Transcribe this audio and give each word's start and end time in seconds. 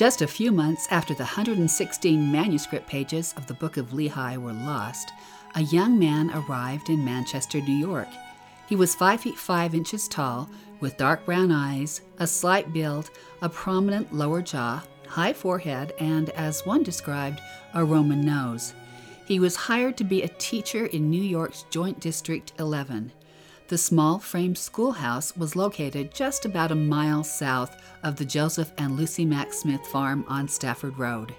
Just 0.00 0.22
a 0.22 0.26
few 0.26 0.50
months 0.50 0.88
after 0.90 1.12
the 1.12 1.24
116 1.24 2.32
manuscript 2.32 2.86
pages 2.86 3.34
of 3.36 3.46
the 3.46 3.52
Book 3.52 3.76
of 3.76 3.90
Lehi 3.90 4.38
were 4.38 4.54
lost, 4.54 5.12
a 5.56 5.60
young 5.60 5.98
man 5.98 6.30
arrived 6.30 6.88
in 6.88 7.04
Manchester, 7.04 7.60
New 7.60 7.74
York. 7.74 8.08
He 8.66 8.76
was 8.76 8.94
5 8.94 9.20
feet 9.20 9.36
5 9.36 9.74
inches 9.74 10.08
tall, 10.08 10.48
with 10.80 10.96
dark 10.96 11.26
brown 11.26 11.52
eyes, 11.52 12.00
a 12.18 12.26
slight 12.26 12.72
build, 12.72 13.10
a 13.42 13.50
prominent 13.50 14.10
lower 14.10 14.40
jaw, 14.40 14.82
high 15.06 15.34
forehead, 15.34 15.92
and, 15.98 16.30
as 16.30 16.64
one 16.64 16.82
described, 16.82 17.42
a 17.74 17.84
Roman 17.84 18.22
nose. 18.22 18.72
He 19.26 19.38
was 19.38 19.54
hired 19.54 19.98
to 19.98 20.04
be 20.04 20.22
a 20.22 20.28
teacher 20.28 20.86
in 20.86 21.10
New 21.10 21.22
York's 21.22 21.66
Joint 21.68 22.00
District 22.00 22.54
11. 22.58 23.12
The 23.70 23.78
small 23.78 24.18
frame 24.18 24.56
schoolhouse 24.56 25.36
was 25.36 25.54
located 25.54 26.12
just 26.12 26.44
about 26.44 26.72
a 26.72 26.74
mile 26.74 27.22
south 27.22 27.80
of 28.02 28.16
the 28.16 28.24
Joseph 28.24 28.72
and 28.78 28.96
Lucy 28.96 29.24
Mack 29.24 29.52
Smith 29.52 29.86
farm 29.86 30.24
on 30.26 30.48
Stafford 30.48 30.98
Road. 30.98 31.32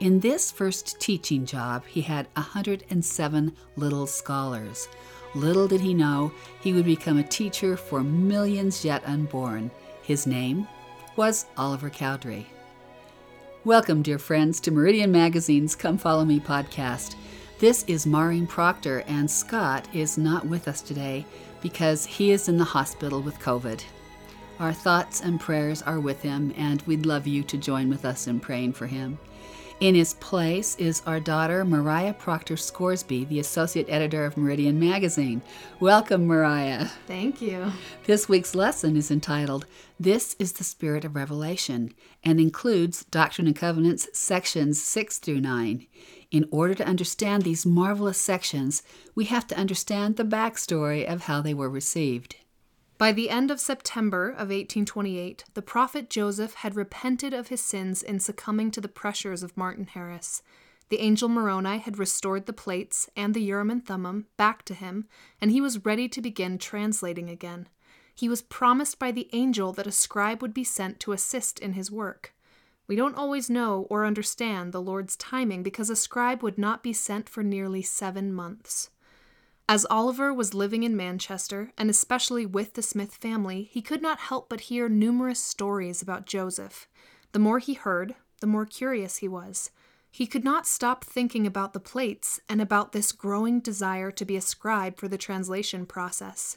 In 0.00 0.18
this 0.18 0.50
first 0.50 0.98
teaching 0.98 1.44
job, 1.44 1.84
he 1.84 2.00
had 2.00 2.26
107 2.38 3.52
little 3.76 4.06
scholars. 4.06 4.88
Little 5.34 5.68
did 5.68 5.82
he 5.82 5.92
know 5.92 6.32
he 6.62 6.72
would 6.72 6.86
become 6.86 7.18
a 7.18 7.22
teacher 7.22 7.76
for 7.76 8.02
millions 8.02 8.82
yet 8.82 9.02
unborn. 9.04 9.70
His 10.00 10.26
name 10.26 10.66
was 11.16 11.44
Oliver 11.58 11.90
Cowdery. 11.90 12.46
Welcome, 13.66 14.00
dear 14.00 14.18
friends, 14.18 14.58
to 14.60 14.70
Meridian 14.70 15.12
Magazine's 15.12 15.76
Come 15.76 15.98
Follow 15.98 16.24
Me 16.24 16.40
podcast. 16.40 17.14
This 17.58 17.84
is 17.88 18.06
Maureen 18.06 18.46
Proctor, 18.46 19.00
and 19.08 19.30
Scott 19.30 19.86
is 19.92 20.16
not 20.16 20.46
with 20.46 20.68
us 20.68 20.80
today 20.80 21.26
because 21.60 22.06
he 22.06 22.30
is 22.30 22.48
in 22.48 22.56
the 22.56 22.64
hospital 22.64 23.20
with 23.20 23.38
COVID. 23.40 23.82
Our 24.60 24.72
thoughts 24.72 25.20
and 25.20 25.40
prayers 25.40 25.82
are 25.82 26.00
with 26.00 26.22
him, 26.22 26.52
and 26.56 26.82
we'd 26.82 27.06
love 27.06 27.26
you 27.26 27.42
to 27.44 27.56
join 27.56 27.88
with 27.88 28.04
us 28.04 28.26
in 28.26 28.40
praying 28.40 28.72
for 28.72 28.86
him. 28.86 29.18
In 29.80 29.94
his 29.94 30.14
place 30.14 30.74
is 30.74 31.02
our 31.06 31.20
daughter, 31.20 31.64
Mariah 31.64 32.14
Proctor 32.14 32.56
Scoresby, 32.56 33.24
the 33.26 33.38
associate 33.38 33.86
editor 33.88 34.24
of 34.24 34.36
Meridian 34.36 34.80
Magazine. 34.80 35.40
Welcome, 35.78 36.26
Mariah. 36.26 36.86
Thank 37.06 37.40
you. 37.40 37.70
This 38.04 38.28
week's 38.28 38.56
lesson 38.56 38.96
is 38.96 39.12
entitled, 39.12 39.66
This 40.00 40.34
is 40.40 40.54
the 40.54 40.64
Spirit 40.64 41.04
of 41.04 41.14
Revelation, 41.14 41.94
and 42.24 42.40
includes 42.40 43.04
Doctrine 43.04 43.46
and 43.46 43.54
Covenants 43.54 44.08
sections 44.12 44.82
6 44.82 45.18
through 45.18 45.42
9. 45.42 45.86
In 46.30 46.46
order 46.50 46.74
to 46.74 46.86
understand 46.86 47.42
these 47.42 47.64
marvelous 47.64 48.20
sections, 48.20 48.82
we 49.14 49.24
have 49.26 49.46
to 49.46 49.56
understand 49.56 50.16
the 50.16 50.24
backstory 50.24 51.06
of 51.06 51.22
how 51.22 51.40
they 51.40 51.54
were 51.54 51.70
received. 51.70 52.36
By 52.98 53.12
the 53.12 53.30
end 53.30 53.50
of 53.50 53.60
September 53.60 54.28
of 54.28 54.50
1828, 54.50 55.44
the 55.54 55.62
prophet 55.62 56.10
Joseph 56.10 56.54
had 56.54 56.76
repented 56.76 57.32
of 57.32 57.48
his 57.48 57.62
sins 57.62 58.02
in 58.02 58.18
succumbing 58.18 58.72
to 58.72 58.80
the 58.80 58.88
pressures 58.88 59.42
of 59.42 59.56
Martin 59.56 59.86
Harris. 59.86 60.42
The 60.90 61.00
angel 61.00 61.28
Moroni 61.28 61.78
had 61.78 61.98
restored 61.98 62.46
the 62.46 62.52
plates 62.52 63.08
and 63.16 63.32
the 63.32 63.42
Urim 63.42 63.70
and 63.70 63.86
Thummim 63.86 64.26
back 64.36 64.64
to 64.64 64.74
him, 64.74 65.06
and 65.40 65.50
he 65.50 65.60
was 65.60 65.84
ready 65.84 66.08
to 66.08 66.20
begin 66.20 66.58
translating 66.58 67.30
again. 67.30 67.68
He 68.14 68.28
was 68.28 68.42
promised 68.42 68.98
by 68.98 69.12
the 69.12 69.30
angel 69.32 69.72
that 69.74 69.86
a 69.86 69.92
scribe 69.92 70.42
would 70.42 70.52
be 70.52 70.64
sent 70.64 70.98
to 71.00 71.12
assist 71.12 71.58
in 71.60 71.74
his 71.74 71.90
work. 71.90 72.34
We 72.88 72.96
don't 72.96 73.16
always 73.16 73.50
know 73.50 73.86
or 73.90 74.06
understand 74.06 74.72
the 74.72 74.80
Lord's 74.80 75.14
timing 75.14 75.62
because 75.62 75.90
a 75.90 75.96
scribe 75.96 76.42
would 76.42 76.56
not 76.56 76.82
be 76.82 76.94
sent 76.94 77.28
for 77.28 77.42
nearly 77.42 77.82
seven 77.82 78.32
months. 78.32 78.88
As 79.68 79.86
Oliver 79.90 80.32
was 80.32 80.54
living 80.54 80.82
in 80.82 80.96
Manchester, 80.96 81.72
and 81.76 81.90
especially 81.90 82.46
with 82.46 82.72
the 82.72 82.82
Smith 82.82 83.14
family, 83.14 83.64
he 83.70 83.82
could 83.82 84.00
not 84.00 84.18
help 84.18 84.48
but 84.48 84.62
hear 84.62 84.88
numerous 84.88 85.38
stories 85.38 86.00
about 86.00 86.24
Joseph. 86.24 86.88
The 87.32 87.38
more 87.38 87.58
he 87.58 87.74
heard, 87.74 88.14
the 88.40 88.46
more 88.46 88.64
curious 88.64 89.18
he 89.18 89.28
was. 89.28 89.70
He 90.10 90.26
could 90.26 90.42
not 90.42 90.66
stop 90.66 91.04
thinking 91.04 91.46
about 91.46 91.74
the 91.74 91.80
plates 91.80 92.40
and 92.48 92.62
about 92.62 92.92
this 92.92 93.12
growing 93.12 93.60
desire 93.60 94.10
to 94.12 94.24
be 94.24 94.36
a 94.36 94.40
scribe 94.40 94.96
for 94.96 95.06
the 95.06 95.18
translation 95.18 95.84
process. 95.84 96.56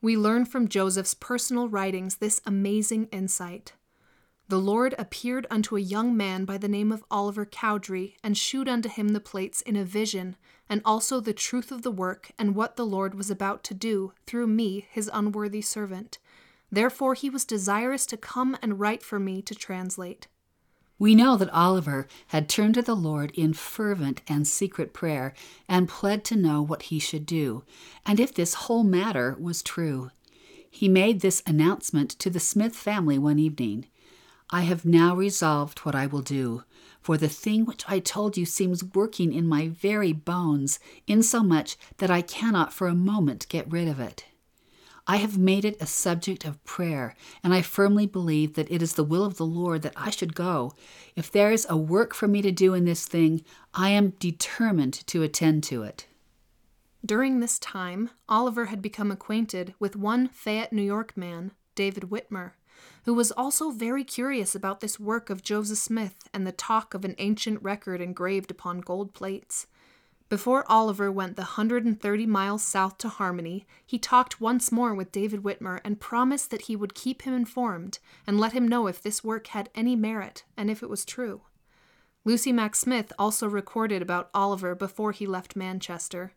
We 0.00 0.16
learn 0.16 0.44
from 0.44 0.68
Joseph's 0.68 1.14
personal 1.14 1.68
writings 1.68 2.16
this 2.16 2.40
amazing 2.46 3.08
insight. 3.10 3.72
The 4.52 4.60
Lord 4.60 4.94
appeared 4.98 5.46
unto 5.50 5.78
a 5.78 5.80
young 5.80 6.14
man 6.14 6.44
by 6.44 6.58
the 6.58 6.68
name 6.68 6.92
of 6.92 7.02
Oliver 7.10 7.46
Cowdery, 7.46 8.18
and 8.22 8.36
shewed 8.36 8.68
unto 8.68 8.86
him 8.86 9.14
the 9.14 9.18
plates 9.18 9.62
in 9.62 9.76
a 9.76 9.82
vision, 9.82 10.36
and 10.68 10.82
also 10.84 11.20
the 11.20 11.32
truth 11.32 11.72
of 11.72 11.80
the 11.80 11.90
work, 11.90 12.32
and 12.38 12.54
what 12.54 12.76
the 12.76 12.84
Lord 12.84 13.14
was 13.14 13.30
about 13.30 13.64
to 13.64 13.72
do, 13.72 14.12
through 14.26 14.48
me, 14.48 14.86
his 14.90 15.08
unworthy 15.10 15.62
servant. 15.62 16.18
Therefore 16.70 17.14
he 17.14 17.30
was 17.30 17.46
desirous 17.46 18.04
to 18.04 18.18
come 18.18 18.58
and 18.60 18.78
write 18.78 19.02
for 19.02 19.18
me 19.18 19.40
to 19.40 19.54
translate. 19.54 20.26
We 20.98 21.14
know 21.14 21.38
that 21.38 21.48
Oliver 21.48 22.06
had 22.26 22.46
turned 22.46 22.74
to 22.74 22.82
the 22.82 22.94
Lord 22.94 23.30
in 23.34 23.54
fervent 23.54 24.20
and 24.28 24.46
secret 24.46 24.92
prayer 24.92 25.32
and 25.66 25.88
pled 25.88 26.26
to 26.26 26.36
know 26.36 26.60
what 26.60 26.82
he 26.82 26.98
should 26.98 27.24
do, 27.24 27.64
and 28.04 28.20
if 28.20 28.34
this 28.34 28.52
whole 28.52 28.84
matter 28.84 29.34
was 29.40 29.62
true. 29.62 30.10
He 30.70 30.90
made 30.90 31.22
this 31.22 31.42
announcement 31.46 32.10
to 32.18 32.28
the 32.28 32.38
Smith 32.38 32.76
family 32.76 33.18
one 33.18 33.38
evening. 33.38 33.86
I 34.54 34.62
have 34.62 34.84
now 34.84 35.16
resolved 35.16 35.78
what 35.78 35.94
I 35.94 36.06
will 36.06 36.20
do, 36.20 36.64
for 37.00 37.16
the 37.16 37.28
thing 37.28 37.64
which 37.64 37.84
I 37.88 38.00
told 38.00 38.36
you 38.36 38.44
seems 38.44 38.84
working 38.84 39.32
in 39.32 39.48
my 39.48 39.68
very 39.68 40.12
bones, 40.12 40.78
insomuch 41.06 41.78
that 41.96 42.10
I 42.10 42.20
cannot 42.20 42.70
for 42.70 42.86
a 42.86 42.94
moment 42.94 43.48
get 43.48 43.72
rid 43.72 43.88
of 43.88 43.98
it. 43.98 44.26
I 45.06 45.16
have 45.16 45.38
made 45.38 45.64
it 45.64 45.80
a 45.80 45.86
subject 45.86 46.44
of 46.44 46.62
prayer, 46.64 47.14
and 47.42 47.54
I 47.54 47.62
firmly 47.62 48.06
believe 48.06 48.52
that 48.54 48.70
it 48.70 48.82
is 48.82 48.92
the 48.92 49.02
will 49.02 49.24
of 49.24 49.38
the 49.38 49.46
Lord 49.46 49.80
that 49.82 49.94
I 49.96 50.10
should 50.10 50.34
go. 50.34 50.74
If 51.16 51.32
there 51.32 51.50
is 51.50 51.66
a 51.70 51.76
work 51.78 52.12
for 52.12 52.28
me 52.28 52.42
to 52.42 52.52
do 52.52 52.74
in 52.74 52.84
this 52.84 53.06
thing, 53.06 53.42
I 53.72 53.88
am 53.88 54.10
determined 54.18 54.92
to 55.06 55.22
attend 55.22 55.64
to 55.64 55.82
it. 55.82 56.06
During 57.04 57.40
this 57.40 57.58
time, 57.58 58.10
Oliver 58.28 58.66
had 58.66 58.82
become 58.82 59.10
acquainted 59.10 59.74
with 59.80 59.96
one 59.96 60.28
Fayette, 60.28 60.74
New 60.74 60.82
York 60.82 61.16
man, 61.16 61.52
David 61.74 62.10
Whitmer 62.10 62.52
who 63.04 63.14
was 63.14 63.32
also 63.32 63.70
very 63.70 64.04
curious 64.04 64.54
about 64.54 64.80
this 64.80 65.00
work 65.00 65.30
of 65.30 65.42
Joseph 65.42 65.78
Smith 65.78 66.28
and 66.32 66.46
the 66.46 66.52
talk 66.52 66.94
of 66.94 67.04
an 67.04 67.14
ancient 67.18 67.62
record 67.62 68.00
engraved 68.00 68.50
upon 68.50 68.80
gold 68.80 69.12
plates. 69.12 69.66
Before 70.28 70.64
Oliver 70.66 71.12
went 71.12 71.36
the 71.36 71.42
130 71.42 72.26
miles 72.26 72.62
south 72.62 72.96
to 72.98 73.10
Harmony, 73.10 73.66
he 73.84 73.98
talked 73.98 74.40
once 74.40 74.72
more 74.72 74.94
with 74.94 75.12
David 75.12 75.42
Whitmer 75.42 75.80
and 75.84 76.00
promised 76.00 76.50
that 76.50 76.62
he 76.62 76.76
would 76.76 76.94
keep 76.94 77.22
him 77.22 77.34
informed 77.34 77.98
and 78.26 78.40
let 78.40 78.52
him 78.52 78.66
know 78.66 78.86
if 78.86 79.02
this 79.02 79.22
work 79.22 79.48
had 79.48 79.68
any 79.74 79.94
merit 79.94 80.44
and 80.56 80.70
if 80.70 80.82
it 80.82 80.88
was 80.88 81.04
true. 81.04 81.42
Lucy 82.24 82.50
Mack 82.50 82.74
Smith 82.76 83.12
also 83.18 83.46
recorded 83.48 84.00
about 84.00 84.30
Oliver 84.32 84.74
before 84.74 85.12
he 85.12 85.26
left 85.26 85.56
Manchester. 85.56 86.32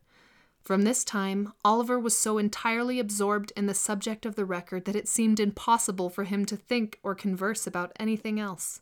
From 0.66 0.82
this 0.82 1.04
time, 1.04 1.54
Oliver 1.64 2.00
was 2.00 2.18
so 2.18 2.40
entirely 2.40 3.00
absorbed 3.00 3.54
in 3.56 3.68
the 3.68 3.76
subject 3.76 4.26
of 4.26 4.34
the 4.34 4.46
record 4.46 4.86
that 4.86 4.96
it 4.96 5.08
seemed 5.08 5.40
impossible 5.40 6.10
for 6.10 6.24
him 6.24 6.44
to 6.46 6.58
think 6.58 7.00
or 7.04 7.14
converse 7.14 7.68
about 7.68 7.92
anything 8.00 8.40
else. 8.40 8.82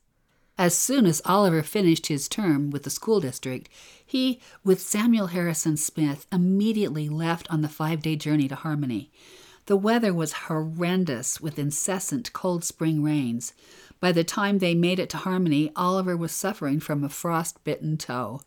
As 0.57 0.77
soon 0.77 1.05
as 1.05 1.22
Oliver 1.25 1.61
finished 1.61 2.07
his 2.07 2.29
term 2.29 2.69
with 2.69 2.83
the 2.83 2.89
school 2.89 3.19
district, 3.19 3.67
he, 4.05 4.39
with 4.63 4.79
Samuel 4.79 5.27
Harrison 5.27 5.75
Smith, 5.75 6.25
immediately 6.31 7.09
left 7.09 7.51
on 7.51 7.61
the 7.61 7.67
five 7.67 8.01
day 8.01 8.16
journey 8.16 8.47
to 8.47 8.55
Harmony. 8.55 9.11
The 9.66 9.75
weather 9.75 10.13
was 10.13 10.33
horrendous 10.47 11.41
with 11.41 11.59
incessant 11.59 12.31
cold 12.31 12.63
spring 12.63 13.03
rains. 13.03 13.51
By 13.99 14.13
the 14.13 14.23
time 14.23 14.59
they 14.59 14.73
made 14.73 14.99
it 14.99 15.09
to 15.09 15.17
Harmony, 15.17 15.69
Oliver 15.75 16.16
was 16.16 16.31
suffering 16.31 16.79
from 16.79 17.03
a 17.03 17.09
frost 17.09 17.61
bitten 17.66 17.97
toe. 17.97 18.40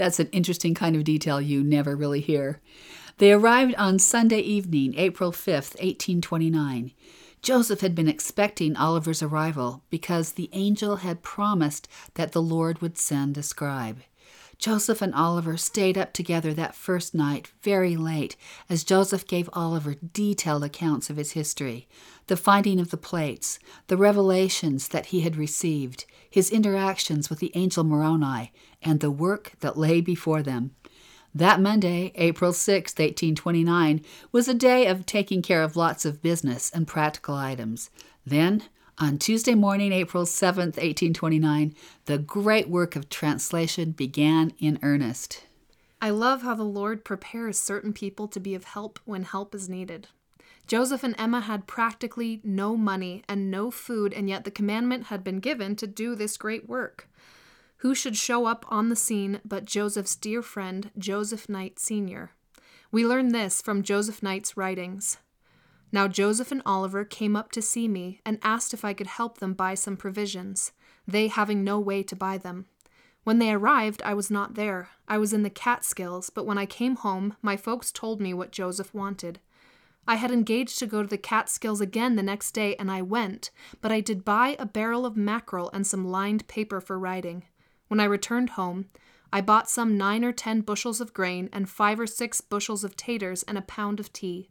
That's 0.00 0.18
an 0.18 0.30
interesting 0.32 0.72
kind 0.72 0.96
of 0.96 1.04
detail 1.04 1.42
you 1.42 1.62
never 1.62 1.94
really 1.94 2.22
hear. 2.22 2.62
They 3.18 3.32
arrived 3.32 3.74
on 3.74 3.98
Sunday 3.98 4.38
evening, 4.38 4.94
April 4.96 5.30
5th, 5.30 5.76
1829. 5.76 6.92
Joseph 7.42 7.82
had 7.82 7.94
been 7.94 8.08
expecting 8.08 8.76
Oliver's 8.76 9.22
arrival 9.22 9.82
because 9.90 10.32
the 10.32 10.48
angel 10.54 10.96
had 10.96 11.22
promised 11.22 11.86
that 12.14 12.32
the 12.32 12.40
Lord 12.40 12.80
would 12.80 12.96
send 12.96 13.36
a 13.36 13.42
scribe. 13.42 13.98
Joseph 14.56 15.02
and 15.02 15.14
Oliver 15.14 15.58
stayed 15.58 15.98
up 15.98 16.14
together 16.14 16.54
that 16.54 16.74
first 16.74 17.14
night 17.14 17.50
very 17.60 17.94
late 17.94 18.36
as 18.70 18.84
Joseph 18.84 19.26
gave 19.26 19.50
Oliver 19.52 19.96
detailed 20.14 20.64
accounts 20.64 21.10
of 21.10 21.18
his 21.18 21.32
history, 21.32 21.86
the 22.26 22.38
finding 22.38 22.80
of 22.80 22.90
the 22.90 22.96
plates, 22.96 23.58
the 23.88 23.98
revelations 23.98 24.88
that 24.88 25.06
he 25.06 25.20
had 25.20 25.36
received, 25.36 26.06
his 26.30 26.50
interactions 26.50 27.28
with 27.28 27.40
the 27.40 27.52
angel 27.54 27.84
Moroni, 27.84 28.52
and 28.80 29.00
the 29.00 29.10
work 29.10 29.52
that 29.60 29.76
lay 29.76 30.00
before 30.00 30.42
them. 30.42 30.70
That 31.34 31.60
Monday, 31.60 32.12
April 32.14 32.52
6, 32.52 32.92
1829, 32.92 34.04
was 34.32 34.48
a 34.48 34.54
day 34.54 34.86
of 34.86 35.06
taking 35.06 35.42
care 35.42 35.62
of 35.62 35.76
lots 35.76 36.04
of 36.04 36.22
business 36.22 36.70
and 36.70 36.88
practical 36.88 37.34
items. 37.34 37.90
Then, 38.24 38.64
on 38.98 39.18
Tuesday 39.18 39.54
morning, 39.54 39.92
April 39.92 40.26
7, 40.26 40.66
1829, 40.66 41.74
the 42.06 42.18
great 42.18 42.68
work 42.68 42.96
of 42.96 43.08
translation 43.08 43.92
began 43.92 44.52
in 44.58 44.78
earnest. 44.82 45.44
I 46.02 46.10
love 46.10 46.42
how 46.42 46.54
the 46.54 46.64
Lord 46.64 47.04
prepares 47.04 47.58
certain 47.58 47.92
people 47.92 48.26
to 48.28 48.40
be 48.40 48.54
of 48.54 48.64
help 48.64 48.98
when 49.04 49.22
help 49.22 49.54
is 49.54 49.68
needed. 49.68 50.08
Joseph 50.70 51.02
and 51.02 51.16
Emma 51.18 51.40
had 51.40 51.66
practically 51.66 52.40
no 52.44 52.76
money 52.76 53.24
and 53.28 53.50
no 53.50 53.72
food, 53.72 54.14
and 54.14 54.28
yet 54.28 54.44
the 54.44 54.52
commandment 54.52 55.06
had 55.06 55.24
been 55.24 55.40
given 55.40 55.74
to 55.74 55.84
do 55.84 56.14
this 56.14 56.36
great 56.36 56.68
work. 56.68 57.08
Who 57.78 57.92
should 57.92 58.16
show 58.16 58.46
up 58.46 58.64
on 58.68 58.88
the 58.88 58.94
scene 58.94 59.40
but 59.44 59.64
Joseph's 59.64 60.14
dear 60.14 60.42
friend, 60.42 60.92
Joseph 60.96 61.48
Knight 61.48 61.80
Sr.? 61.80 62.30
We 62.92 63.04
learn 63.04 63.32
this 63.32 63.60
from 63.60 63.82
Joseph 63.82 64.22
Knight's 64.22 64.56
writings. 64.56 65.18
Now 65.90 66.06
Joseph 66.06 66.52
and 66.52 66.62
Oliver 66.64 67.04
came 67.04 67.34
up 67.34 67.50
to 67.50 67.60
see 67.60 67.88
me 67.88 68.20
and 68.24 68.38
asked 68.44 68.72
if 68.72 68.84
I 68.84 68.92
could 68.92 69.08
help 69.08 69.38
them 69.38 69.54
buy 69.54 69.74
some 69.74 69.96
provisions, 69.96 70.70
they 71.04 71.26
having 71.26 71.64
no 71.64 71.80
way 71.80 72.04
to 72.04 72.14
buy 72.14 72.38
them. 72.38 72.66
When 73.24 73.40
they 73.40 73.52
arrived, 73.52 74.02
I 74.04 74.14
was 74.14 74.30
not 74.30 74.54
there. 74.54 74.90
I 75.08 75.18
was 75.18 75.32
in 75.32 75.42
the 75.42 75.50
Catskills, 75.50 76.30
but 76.30 76.46
when 76.46 76.58
I 76.58 76.64
came 76.64 76.94
home, 76.94 77.36
my 77.42 77.56
folks 77.56 77.90
told 77.90 78.20
me 78.20 78.32
what 78.32 78.52
Joseph 78.52 78.94
wanted. 78.94 79.40
I 80.06 80.16
had 80.16 80.30
engaged 80.30 80.78
to 80.78 80.86
go 80.86 81.02
to 81.02 81.08
the 81.08 81.18
Catskills 81.18 81.80
again 81.80 82.16
the 82.16 82.22
next 82.22 82.52
day, 82.52 82.74
and 82.76 82.90
I 82.90 83.02
went, 83.02 83.50
but 83.80 83.92
I 83.92 84.00
did 84.00 84.24
buy 84.24 84.56
a 84.58 84.66
barrel 84.66 85.06
of 85.06 85.16
mackerel 85.16 85.70
and 85.72 85.86
some 85.86 86.04
lined 86.04 86.48
paper 86.48 86.80
for 86.80 86.98
writing. 86.98 87.44
When 87.88 88.00
I 88.00 88.04
returned 88.04 88.50
home, 88.50 88.86
I 89.32 89.40
bought 89.40 89.70
some 89.70 89.96
nine 89.96 90.24
or 90.24 90.32
ten 90.32 90.62
bushels 90.62 91.00
of 91.00 91.14
grain 91.14 91.48
and 91.52 91.68
five 91.68 92.00
or 92.00 92.06
six 92.06 92.40
bushels 92.40 92.82
of 92.82 92.96
taters 92.96 93.44
and 93.44 93.56
a 93.56 93.62
pound 93.62 94.00
of 94.00 94.12
tea. 94.12 94.48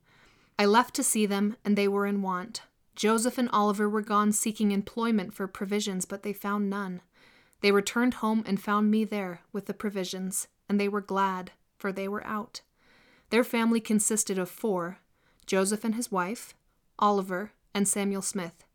I 0.57 0.65
left 0.65 0.93
to 0.95 1.03
see 1.03 1.25
them, 1.25 1.57
and 1.65 1.75
they 1.77 1.87
were 1.87 2.05
in 2.05 2.21
want. 2.21 2.61
Joseph 2.95 3.37
and 3.37 3.49
Oliver 3.51 3.89
were 3.89 4.01
gone 4.01 4.31
seeking 4.31 4.71
employment 4.71 5.33
for 5.33 5.47
provisions, 5.47 6.05
but 6.05 6.23
they 6.23 6.33
found 6.33 6.69
none. 6.69 7.01
They 7.61 7.71
returned 7.71 8.15
home 8.15 8.43
and 8.45 8.61
found 8.61 8.89
me 8.89 9.03
there 9.03 9.41
with 9.51 9.65
the 9.65 9.73
provisions, 9.73 10.47
and 10.69 10.79
they 10.79 10.87
were 10.87 11.01
glad, 11.01 11.51
for 11.77 11.91
they 11.91 12.07
were 12.07 12.25
out. 12.25 12.61
Their 13.29 13.43
family 13.43 13.79
consisted 13.79 14.37
of 14.37 14.49
four 14.49 14.99
Joseph 15.49 15.83
and 15.83 15.95
his 15.95 16.11
wife, 16.11 16.53
Oliver, 16.99 17.53
and 17.73 17.87
Samuel 17.87 18.21
Smith. 18.21 18.65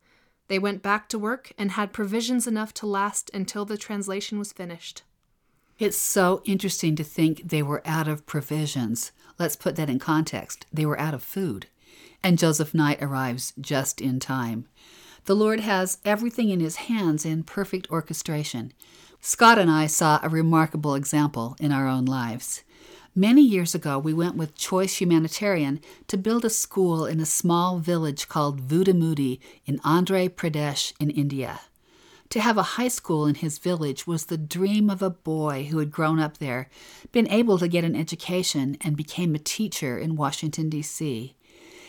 They 0.49 0.59
went 0.59 0.83
back 0.83 1.09
to 1.09 1.21
work 1.21 1.53
and 1.57 1.71
had 1.71 1.93
provisions 1.93 2.49
enough 2.49 2.75
to 2.75 2.87
last 2.87 3.31
until 3.33 3.65
the 3.65 3.79
translation 3.79 4.41
was 4.41 4.53
finished. 4.53 5.05
It's 5.79 5.97
so 5.97 6.43
interesting 6.45 6.97
to 6.97 7.05
think 7.05 7.49
they 7.49 7.63
were 7.63 7.81
out 7.85 8.09
of 8.09 8.27
provisions. 8.27 9.13
Let's 9.39 9.55
put 9.55 9.77
that 9.77 9.89
in 9.89 10.01
context. 10.01 10.67
They 10.73 10.85
were 10.85 10.99
out 10.99 11.15
of 11.15 11.23
food. 11.23 11.69
And 12.25 12.41
Joseph 12.41 12.75
Knight 12.75 13.01
arrives 13.01 13.53
just 13.61 14.01
in 14.01 14.19
time. 14.19 14.67
The 15.27 15.37
Lord 15.37 15.61
has 15.61 15.99
everything 16.05 16.51
in 16.51 16.59
His 16.59 16.77
hands 16.91 17.25
in 17.25 17.45
perfect 17.45 17.89
orchestration. 17.89 18.73
Scott 19.21 19.61
and 19.61 19.71
I 19.71 19.87
saw 19.87 20.19
a 20.25 20.29
remarkable 20.29 20.97
example 20.97 21.55
in 21.61 21.71
our 21.71 21.87
own 21.87 22.05
lives. 22.05 22.64
Many 23.17 23.43
years 23.43 23.77
ago, 23.77 23.97
we 23.97 24.13
went 24.13 24.35
with 24.35 24.57
Choice 24.57 25.01
Humanitarian 25.01 25.81
to 26.09 26.17
build 26.17 26.45
a 26.45 26.51
school 26.51 27.07
in 27.07 27.21
a 27.21 27.27
small 27.27 27.79
village 27.79 28.27
called 28.27 28.67
Vudamudi 28.67 29.39
in 29.65 29.79
Andhra 29.81 30.29
Pradesh 30.29 30.93
in 30.99 31.11
India. 31.11 31.61
To 32.31 32.41
have 32.41 32.59
a 32.59 32.75
high 32.75 32.89
school 32.89 33.27
in 33.27 33.37
his 33.37 33.59
village 33.59 34.05
was 34.05 34.25
the 34.25 34.37
dream 34.37 34.91
of 34.91 35.01
a 35.01 35.11
boy 35.11 35.69
who 35.71 35.79
had 35.79 35.93
grown 35.93 36.19
up 36.19 36.39
there, 36.39 36.69
been 37.13 37.29
able 37.29 37.57
to 37.59 37.69
get 37.69 37.85
an 37.85 37.95
education, 37.95 38.77
and 38.81 38.97
became 38.97 39.37
a 39.37 39.39
teacher 39.39 39.97
in 39.97 40.17
Washington, 40.17 40.69
D.C. 40.69 41.37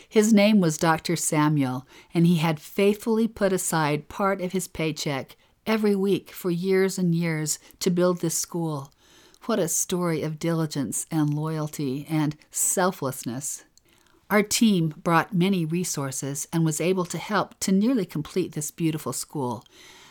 His 0.08 0.32
name 0.32 0.60
was 0.60 0.78
Dr. 0.78 1.16
Samuel, 1.16 1.88
and 2.14 2.28
he 2.28 2.36
had 2.36 2.60
faithfully 2.60 3.26
put 3.26 3.52
aside 3.52 4.08
part 4.08 4.40
of 4.40 4.52
his 4.52 4.68
paycheck 4.68 5.36
every 5.66 5.96
week 5.96 6.30
for 6.30 6.52
years 6.52 6.98
and 6.98 7.16
years 7.16 7.58
to 7.80 7.90
build 7.90 8.20
this 8.20 8.38
school. 8.38 8.92
What 9.46 9.60
a 9.60 9.68
story 9.68 10.22
of 10.22 10.40
diligence 10.40 11.06
and 11.08 11.32
loyalty 11.32 12.04
and 12.10 12.36
selflessness. 12.50 13.62
Our 14.28 14.42
team 14.42 14.92
brought 15.04 15.32
many 15.32 15.64
resources 15.64 16.48
and 16.52 16.64
was 16.64 16.80
able 16.80 17.04
to 17.04 17.16
help 17.16 17.56
to 17.60 17.70
nearly 17.70 18.04
complete 18.06 18.54
this 18.54 18.72
beautiful 18.72 19.12
school, 19.12 19.64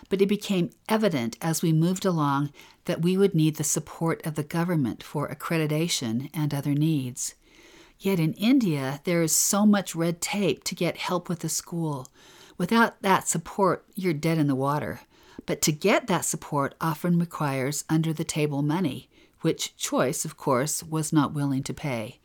but 0.08 0.22
it 0.22 0.28
became 0.28 0.70
evident 0.88 1.36
as 1.42 1.62
we 1.62 1.74
moved 1.74 2.06
along 2.06 2.54
that 2.86 3.02
we 3.02 3.18
would 3.18 3.36
need 3.36 3.58
the 3.58 3.66
support 3.66 4.26
of 4.26 4.36
the 4.36 4.44
government 4.44 5.04
for 5.04 5.28
accreditation 5.28 6.30
and 6.34 6.54
other 6.54 6.74
needs. 6.74 7.36
Yet 8.00 8.22
in 8.22 8.36
India, 8.36 9.02
there 9.04 9.22
is 9.22 9.36
so 9.36 9.66
much 9.66 9.96
red 9.96 10.22
tape 10.22 10.64
to 10.64 10.76
get 10.76 10.96
help 10.96 11.28
with 11.28 11.40
the 11.40 11.50
school. 11.50 12.08
Without 12.58 13.02
that 13.02 13.28
support, 13.28 13.84
you're 13.96 14.14
dead 14.14 14.38
in 14.38 14.48
the 14.48 14.56
water. 14.56 15.02
But 15.46 15.62
to 15.64 15.74
get 15.74 16.08
that 16.08 16.24
support 16.24 16.74
often 16.80 17.20
requires 17.20 17.84
under 17.90 18.14
the 18.14 18.24
table 18.24 18.62
money, 18.62 19.10
which 19.46 19.78
Choice, 19.78 20.26
of 20.26 20.38
course, 20.38 20.82
was 20.82 21.14
not 21.14 21.36
willing 21.36 21.62
to 21.62 21.72
pay. 21.72 22.20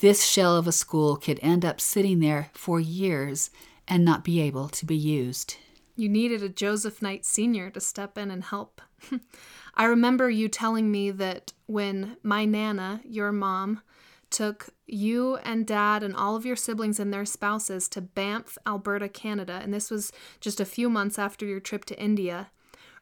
This 0.00 0.26
shell 0.26 0.54
of 0.54 0.66
a 0.66 0.70
school 0.72 1.16
could 1.16 1.40
end 1.40 1.64
up 1.64 1.80
sitting 1.80 2.20
there 2.20 2.50
for 2.52 2.78
years 2.78 3.48
and 3.88 4.04
not 4.04 4.22
be 4.22 4.38
able 4.42 4.68
to 4.68 4.84
be 4.84 4.94
used. 4.94 5.56
You 5.96 6.10
needed 6.10 6.42
a 6.42 6.50
Joseph 6.50 7.00
Knight 7.00 7.24
Sr. 7.24 7.70
to 7.70 7.80
step 7.80 8.18
in 8.18 8.30
and 8.30 8.44
help. 8.44 8.82
I 9.76 9.84
remember 9.84 10.28
you 10.28 10.46
telling 10.50 10.90
me 10.90 11.10
that 11.10 11.54
when 11.64 12.18
my 12.22 12.44
Nana, 12.44 13.00
your 13.02 13.32
mom, 13.32 13.80
took 14.28 14.68
you 14.86 15.36
and 15.36 15.66
dad 15.66 16.02
and 16.02 16.14
all 16.14 16.36
of 16.36 16.44
your 16.44 16.54
siblings 16.54 17.00
and 17.00 17.14
their 17.14 17.24
spouses 17.24 17.88
to 17.88 18.02
Banff, 18.02 18.58
Alberta, 18.66 19.08
Canada, 19.08 19.58
and 19.62 19.72
this 19.72 19.90
was 19.90 20.12
just 20.38 20.60
a 20.60 20.66
few 20.66 20.90
months 20.90 21.18
after 21.18 21.46
your 21.46 21.60
trip 21.60 21.86
to 21.86 21.98
India. 21.98 22.50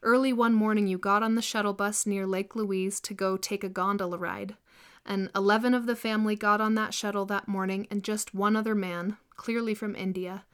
Early 0.02 0.32
one 0.32 0.52
morning, 0.52 0.86
you 0.86 0.98
got 0.98 1.22
on 1.22 1.34
the 1.34 1.42
shuttle 1.42 1.72
bus 1.72 2.06
near 2.06 2.26
Lake 2.26 2.54
Louise 2.54 3.00
to 3.00 3.14
go 3.14 3.36
take 3.36 3.64
a 3.64 3.68
gondola 3.68 4.18
ride. 4.18 4.56
And 5.04 5.30
11 5.34 5.72
of 5.72 5.86
the 5.86 5.96
family 5.96 6.36
got 6.36 6.60
on 6.60 6.74
that 6.74 6.92
shuttle 6.92 7.24
that 7.26 7.48
morning, 7.48 7.86
and 7.90 8.02
just 8.02 8.34
one 8.34 8.56
other 8.56 8.74
man, 8.74 9.16
clearly 9.36 9.74
from 9.74 9.94
India. 9.94 10.44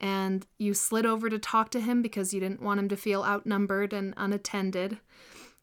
And 0.00 0.46
you 0.58 0.74
slid 0.74 1.06
over 1.06 1.28
to 1.30 1.38
talk 1.38 1.70
to 1.70 1.80
him 1.80 2.02
because 2.02 2.34
you 2.34 2.40
didn't 2.40 2.62
want 2.62 2.80
him 2.80 2.88
to 2.88 2.96
feel 2.96 3.22
outnumbered 3.22 3.92
and 3.92 4.14
unattended. 4.16 4.98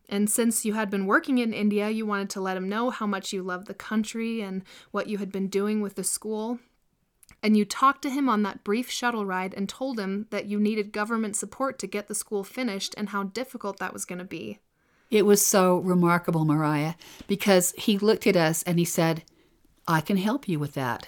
And 0.07 0.29
since 0.29 0.63
you 0.63 0.73
had 0.73 0.89
been 0.89 1.05
working 1.05 1.39
in 1.39 1.53
India, 1.53 1.89
you 1.89 2.05
wanted 2.05 2.29
to 2.31 2.41
let 2.41 2.57
him 2.57 2.69
know 2.69 2.89
how 2.89 3.05
much 3.05 3.33
you 3.33 3.43
loved 3.43 3.67
the 3.67 3.73
country 3.73 4.41
and 4.41 4.63
what 4.91 5.07
you 5.07 5.17
had 5.17 5.31
been 5.31 5.47
doing 5.47 5.81
with 5.81 5.95
the 5.95 6.03
school. 6.03 6.59
And 7.41 7.55
you 7.55 7.65
talked 7.65 8.01
to 8.03 8.09
him 8.09 8.27
on 8.27 8.43
that 8.43 8.63
brief 8.63 8.89
shuttle 8.89 9.25
ride 9.25 9.53
and 9.53 9.69
told 9.69 9.99
him 9.99 10.27
that 10.29 10.45
you 10.45 10.59
needed 10.59 10.91
government 10.91 11.35
support 11.35 11.79
to 11.79 11.87
get 11.87 12.07
the 12.07 12.15
school 12.15 12.43
finished 12.43 12.93
and 12.97 13.09
how 13.09 13.23
difficult 13.23 13.79
that 13.79 13.93
was 13.93 14.05
going 14.05 14.19
to 14.19 14.25
be. 14.25 14.59
It 15.09 15.25
was 15.25 15.45
so 15.45 15.77
remarkable, 15.77 16.45
Mariah, 16.45 16.93
because 17.27 17.73
he 17.77 17.97
looked 17.97 18.27
at 18.27 18.35
us 18.35 18.61
and 18.63 18.77
he 18.77 18.85
said, 18.85 19.23
I 19.87 20.01
can 20.01 20.17
help 20.17 20.47
you 20.47 20.59
with 20.59 20.73
that. 20.73 21.07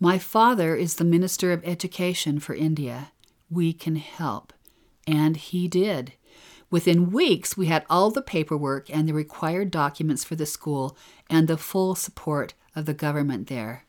My 0.00 0.18
father 0.18 0.74
is 0.74 0.96
the 0.96 1.04
Minister 1.04 1.52
of 1.52 1.64
Education 1.64 2.40
for 2.40 2.54
India. 2.54 3.12
We 3.50 3.72
can 3.72 3.96
help. 3.96 4.52
And 5.06 5.36
he 5.36 5.68
did. 5.68 6.14
Within 6.70 7.10
weeks, 7.10 7.56
we 7.56 7.66
had 7.66 7.86
all 7.88 8.10
the 8.10 8.22
paperwork 8.22 8.90
and 8.94 9.08
the 9.08 9.14
required 9.14 9.70
documents 9.70 10.24
for 10.24 10.34
the 10.34 10.46
school 10.46 10.96
and 11.30 11.48
the 11.48 11.56
full 11.56 11.94
support 11.94 12.54
of 12.76 12.86
the 12.86 12.94
government 12.94 13.48
there. 13.48 13.84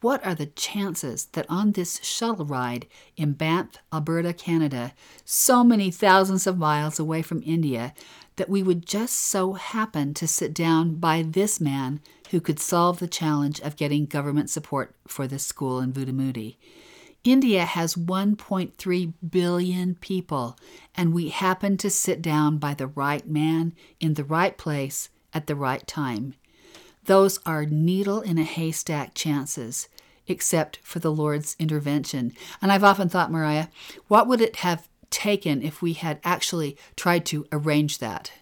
What 0.00 0.24
are 0.24 0.34
the 0.34 0.46
chances 0.46 1.24
that 1.32 1.46
on 1.48 1.72
this 1.72 2.00
shuttle 2.04 2.44
ride 2.44 2.86
in 3.16 3.32
Banff, 3.32 3.78
Alberta, 3.92 4.32
Canada, 4.32 4.92
so 5.24 5.64
many 5.64 5.90
thousands 5.90 6.46
of 6.46 6.56
miles 6.56 7.00
away 7.00 7.20
from 7.20 7.42
India, 7.44 7.94
that 8.36 8.48
we 8.48 8.62
would 8.62 8.86
just 8.86 9.16
so 9.16 9.54
happen 9.54 10.14
to 10.14 10.28
sit 10.28 10.54
down 10.54 10.94
by 10.96 11.22
this 11.22 11.60
man 11.60 12.00
who 12.30 12.40
could 12.40 12.60
solve 12.60 13.00
the 13.00 13.08
challenge 13.08 13.58
of 13.60 13.74
getting 13.74 14.06
government 14.06 14.50
support 14.50 14.94
for 15.08 15.26
this 15.26 15.44
school 15.44 15.80
in 15.80 15.92
Vudamudi? 15.92 16.58
India 17.24 17.64
has 17.64 17.96
1.3 17.96 19.12
billion 19.28 19.94
people, 19.96 20.56
and 20.94 21.12
we 21.12 21.30
happen 21.30 21.76
to 21.76 21.90
sit 21.90 22.22
down 22.22 22.58
by 22.58 22.72
the 22.72 22.86
right 22.86 23.26
man 23.26 23.74
in 23.98 24.14
the 24.14 24.22
right 24.22 24.56
place 24.56 25.08
at 25.34 25.48
the 25.48 25.56
right 25.56 25.84
time. 25.88 26.34
Those 27.08 27.40
are 27.46 27.64
needle 27.64 28.20
in 28.20 28.36
a 28.36 28.44
haystack 28.44 29.14
chances, 29.14 29.88
except 30.26 30.78
for 30.82 30.98
the 30.98 31.10
Lord's 31.10 31.56
intervention. 31.58 32.34
And 32.60 32.70
I've 32.70 32.84
often 32.84 33.08
thought, 33.08 33.32
Mariah, 33.32 33.68
what 34.08 34.28
would 34.28 34.42
it 34.42 34.56
have 34.56 34.90
taken 35.08 35.62
if 35.62 35.80
we 35.80 35.94
had 35.94 36.20
actually 36.22 36.76
tried 36.96 37.24
to 37.24 37.46
arrange 37.50 37.96
that? 38.00 38.32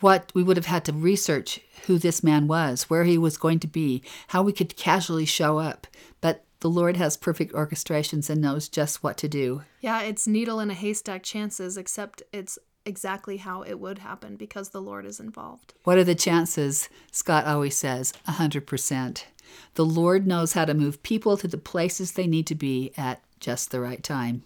What 0.00 0.32
we 0.34 0.42
would 0.42 0.56
have 0.56 0.66
had 0.66 0.84
to 0.86 0.92
research 0.92 1.60
who 1.86 1.96
this 1.96 2.24
man 2.24 2.48
was, 2.48 2.90
where 2.90 3.04
he 3.04 3.16
was 3.16 3.36
going 3.36 3.60
to 3.60 3.68
be, 3.68 4.02
how 4.26 4.42
we 4.42 4.52
could 4.52 4.76
casually 4.76 5.24
show 5.24 5.58
up. 5.58 5.86
But 6.20 6.44
the 6.58 6.70
Lord 6.70 6.96
has 6.96 7.16
perfect 7.16 7.52
orchestrations 7.52 8.28
and 8.28 8.40
knows 8.40 8.68
just 8.68 9.04
what 9.04 9.16
to 9.18 9.28
do. 9.28 9.62
Yeah, 9.80 10.02
it's 10.02 10.26
needle 10.26 10.58
in 10.58 10.72
a 10.72 10.74
haystack 10.74 11.22
chances, 11.22 11.76
except 11.76 12.20
it's 12.32 12.58
exactly 12.84 13.38
how 13.38 13.62
it 13.62 13.78
would 13.78 13.98
happen 13.98 14.36
because 14.36 14.70
the 14.70 14.82
Lord 14.82 15.06
is 15.06 15.20
involved. 15.20 15.74
What 15.84 15.98
are 15.98 16.04
the 16.04 16.14
chances? 16.14 16.88
Scott 17.10 17.46
always 17.46 17.76
says 17.76 18.12
100%. 18.28 19.24
The 19.74 19.84
Lord 19.84 20.26
knows 20.26 20.54
how 20.54 20.64
to 20.64 20.74
move 20.74 21.02
people 21.02 21.36
to 21.36 21.48
the 21.48 21.58
places 21.58 22.12
they 22.12 22.26
need 22.26 22.46
to 22.46 22.54
be 22.54 22.92
at 22.96 23.22
just 23.40 23.70
the 23.70 23.80
right 23.80 24.02
time. 24.02 24.42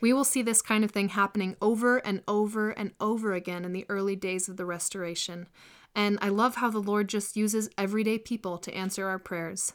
We 0.00 0.12
will 0.12 0.24
see 0.24 0.42
this 0.42 0.62
kind 0.62 0.82
of 0.82 0.90
thing 0.90 1.10
happening 1.10 1.56
over 1.60 1.98
and 1.98 2.22
over 2.26 2.70
and 2.70 2.92
over 3.00 3.34
again 3.34 3.64
in 3.64 3.72
the 3.72 3.86
early 3.88 4.16
days 4.16 4.48
of 4.48 4.56
the 4.56 4.64
restoration. 4.64 5.46
And 5.94 6.18
I 6.22 6.28
love 6.28 6.56
how 6.56 6.70
the 6.70 6.78
Lord 6.78 7.08
just 7.08 7.36
uses 7.36 7.68
everyday 7.76 8.18
people 8.18 8.56
to 8.58 8.74
answer 8.74 9.06
our 9.06 9.18
prayers. 9.18 9.74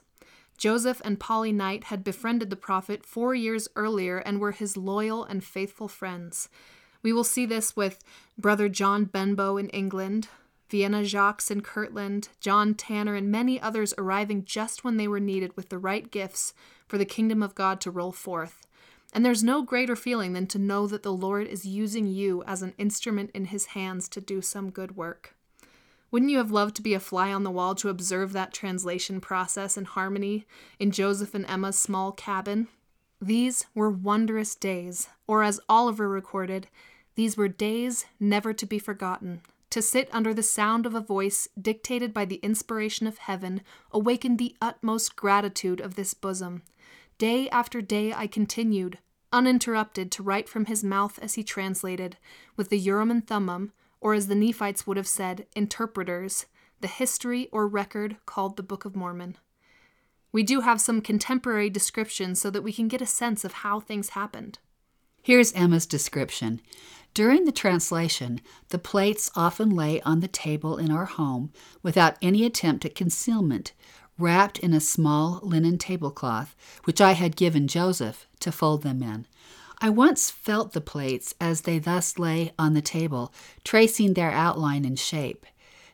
Joseph 0.57 1.01
and 1.03 1.19
Polly 1.19 1.51
Knight 1.51 1.85
had 1.85 2.03
befriended 2.03 2.49
the 2.49 2.55
prophet 2.55 3.05
four 3.05 3.35
years 3.35 3.67
earlier 3.75 4.19
and 4.19 4.39
were 4.39 4.53
his 4.53 4.77
loyal 4.77 5.23
and 5.23 5.43
faithful 5.43 5.87
friends. 5.87 6.49
We 7.05 7.13
will 7.13 7.23
see 7.23 7.45
this 7.45 7.75
with 7.75 8.03
Brother 8.35 8.67
John 8.67 9.05
Benbow 9.05 9.57
in 9.57 9.69
England, 9.69 10.27
Vienna 10.71 11.05
Jacques 11.05 11.51
in 11.51 11.61
Kirtland, 11.61 12.29
John 12.39 12.73
Tanner, 12.73 13.13
and 13.13 13.29
many 13.29 13.61
others 13.61 13.93
arriving 13.99 14.43
just 14.43 14.83
when 14.83 14.97
they 14.97 15.07
were 15.07 15.19
needed 15.19 15.55
with 15.55 15.69
the 15.69 15.77
right 15.77 16.09
gifts 16.09 16.55
for 16.87 16.97
the 16.97 17.05
kingdom 17.05 17.43
of 17.43 17.53
God 17.53 17.79
to 17.81 17.91
roll 17.91 18.11
forth. 18.11 18.65
And 19.13 19.23
there's 19.23 19.43
no 19.43 19.61
greater 19.61 19.95
feeling 19.95 20.33
than 20.33 20.47
to 20.47 20.57
know 20.57 20.87
that 20.87 21.03
the 21.03 21.13
Lord 21.13 21.45
is 21.45 21.63
using 21.63 22.07
you 22.07 22.43
as 22.45 22.63
an 22.63 22.73
instrument 22.79 23.29
in 23.35 23.45
his 23.45 23.67
hands 23.67 24.09
to 24.09 24.19
do 24.19 24.41
some 24.41 24.71
good 24.71 24.97
work. 24.97 25.35
Wouldn't 26.09 26.31
you 26.31 26.39
have 26.39 26.49
loved 26.49 26.75
to 26.77 26.81
be 26.81 26.95
a 26.95 26.99
fly 26.99 27.31
on 27.31 27.43
the 27.43 27.51
wall 27.51 27.75
to 27.75 27.89
observe 27.89 28.33
that 28.33 28.51
translation 28.51 29.21
process 29.21 29.77
in 29.77 29.85
harmony 29.85 30.47
in 30.79 30.89
Joseph 30.89 31.35
and 31.35 31.45
Emma's 31.45 31.77
small 31.77 32.11
cabin? 32.11 32.67
These 33.21 33.67
were 33.75 33.91
wondrous 33.91 34.55
days, 34.55 35.07
or 35.27 35.43
as 35.43 35.59
Oliver 35.69 36.09
recorded, 36.09 36.67
these 37.15 37.37
were 37.37 37.47
days 37.47 38.05
never 38.19 38.53
to 38.53 38.65
be 38.65 38.79
forgotten. 38.79 39.41
To 39.71 39.81
sit 39.81 40.09
under 40.13 40.33
the 40.33 40.43
sound 40.43 40.85
of 40.85 40.95
a 40.95 41.01
voice 41.01 41.47
dictated 41.59 42.13
by 42.13 42.25
the 42.25 42.35
inspiration 42.35 43.07
of 43.07 43.17
heaven 43.17 43.61
awakened 43.91 44.37
the 44.37 44.55
utmost 44.61 45.15
gratitude 45.15 45.81
of 45.81 45.95
this 45.95 46.13
bosom. 46.13 46.63
Day 47.17 47.49
after 47.49 47.81
day 47.81 48.13
I 48.13 48.27
continued, 48.27 48.99
uninterrupted, 49.33 50.11
to 50.11 50.23
write 50.23 50.47
from 50.47 50.65
his 50.65 50.83
mouth 50.83 51.19
as 51.21 51.33
he 51.33 51.43
translated, 51.43 52.17
with 52.55 52.69
the 52.69 52.77
Urim 52.77 53.11
and 53.11 53.25
Thummim, 53.25 53.71
or 53.99 54.13
as 54.13 54.27
the 54.27 54.35
Nephites 54.35 54.85
would 54.85 54.97
have 54.97 55.07
said, 55.07 55.47
interpreters, 55.55 56.45
the 56.81 56.87
history 56.87 57.49
or 57.51 57.67
record 57.67 58.17
called 58.25 58.57
the 58.57 58.63
Book 58.63 58.85
of 58.85 58.95
Mormon. 58.95 59.37
We 60.31 60.43
do 60.43 60.61
have 60.61 60.81
some 60.81 61.01
contemporary 61.01 61.69
descriptions 61.69 62.39
so 62.41 62.49
that 62.49 62.61
we 62.61 62.73
can 62.73 62.87
get 62.87 63.01
a 63.01 63.05
sense 63.05 63.45
of 63.45 63.53
how 63.53 63.79
things 63.79 64.09
happened. 64.09 64.59
Here's 65.21 65.53
Emma's 65.53 65.85
description. 65.85 66.61
During 67.15 67.45
the 67.45 67.53
translation, 67.53 68.41
the 68.71 68.77
plates 68.77 69.31
often 69.37 69.69
lay 69.69 70.01
on 70.01 70.19
the 70.19 70.27
table 70.27 70.75
in 70.75 70.91
our 70.91 71.05
home 71.05 71.53
without 71.81 72.17
any 72.21 72.43
attempt 72.43 72.83
at 72.83 72.93
concealment, 72.93 73.71
wrapped 74.17 74.59
in 74.59 74.73
a 74.73 74.81
small 74.81 75.39
linen 75.41 75.77
tablecloth, 75.77 76.57
which 76.83 76.99
I 76.99 77.13
had 77.13 77.37
given 77.37 77.69
Joseph 77.69 78.27
to 78.41 78.51
fold 78.51 78.81
them 78.81 79.01
in. 79.01 79.27
I 79.79 79.91
once 79.91 80.29
felt 80.29 80.73
the 80.73 80.81
plates 80.81 81.33
as 81.39 81.61
they 81.61 81.79
thus 81.79 82.19
lay 82.19 82.51
on 82.59 82.73
the 82.73 82.81
table, 82.81 83.33
tracing 83.63 84.13
their 84.13 84.31
outline 84.31 84.83
and 84.83 84.99
shape. 84.99 85.45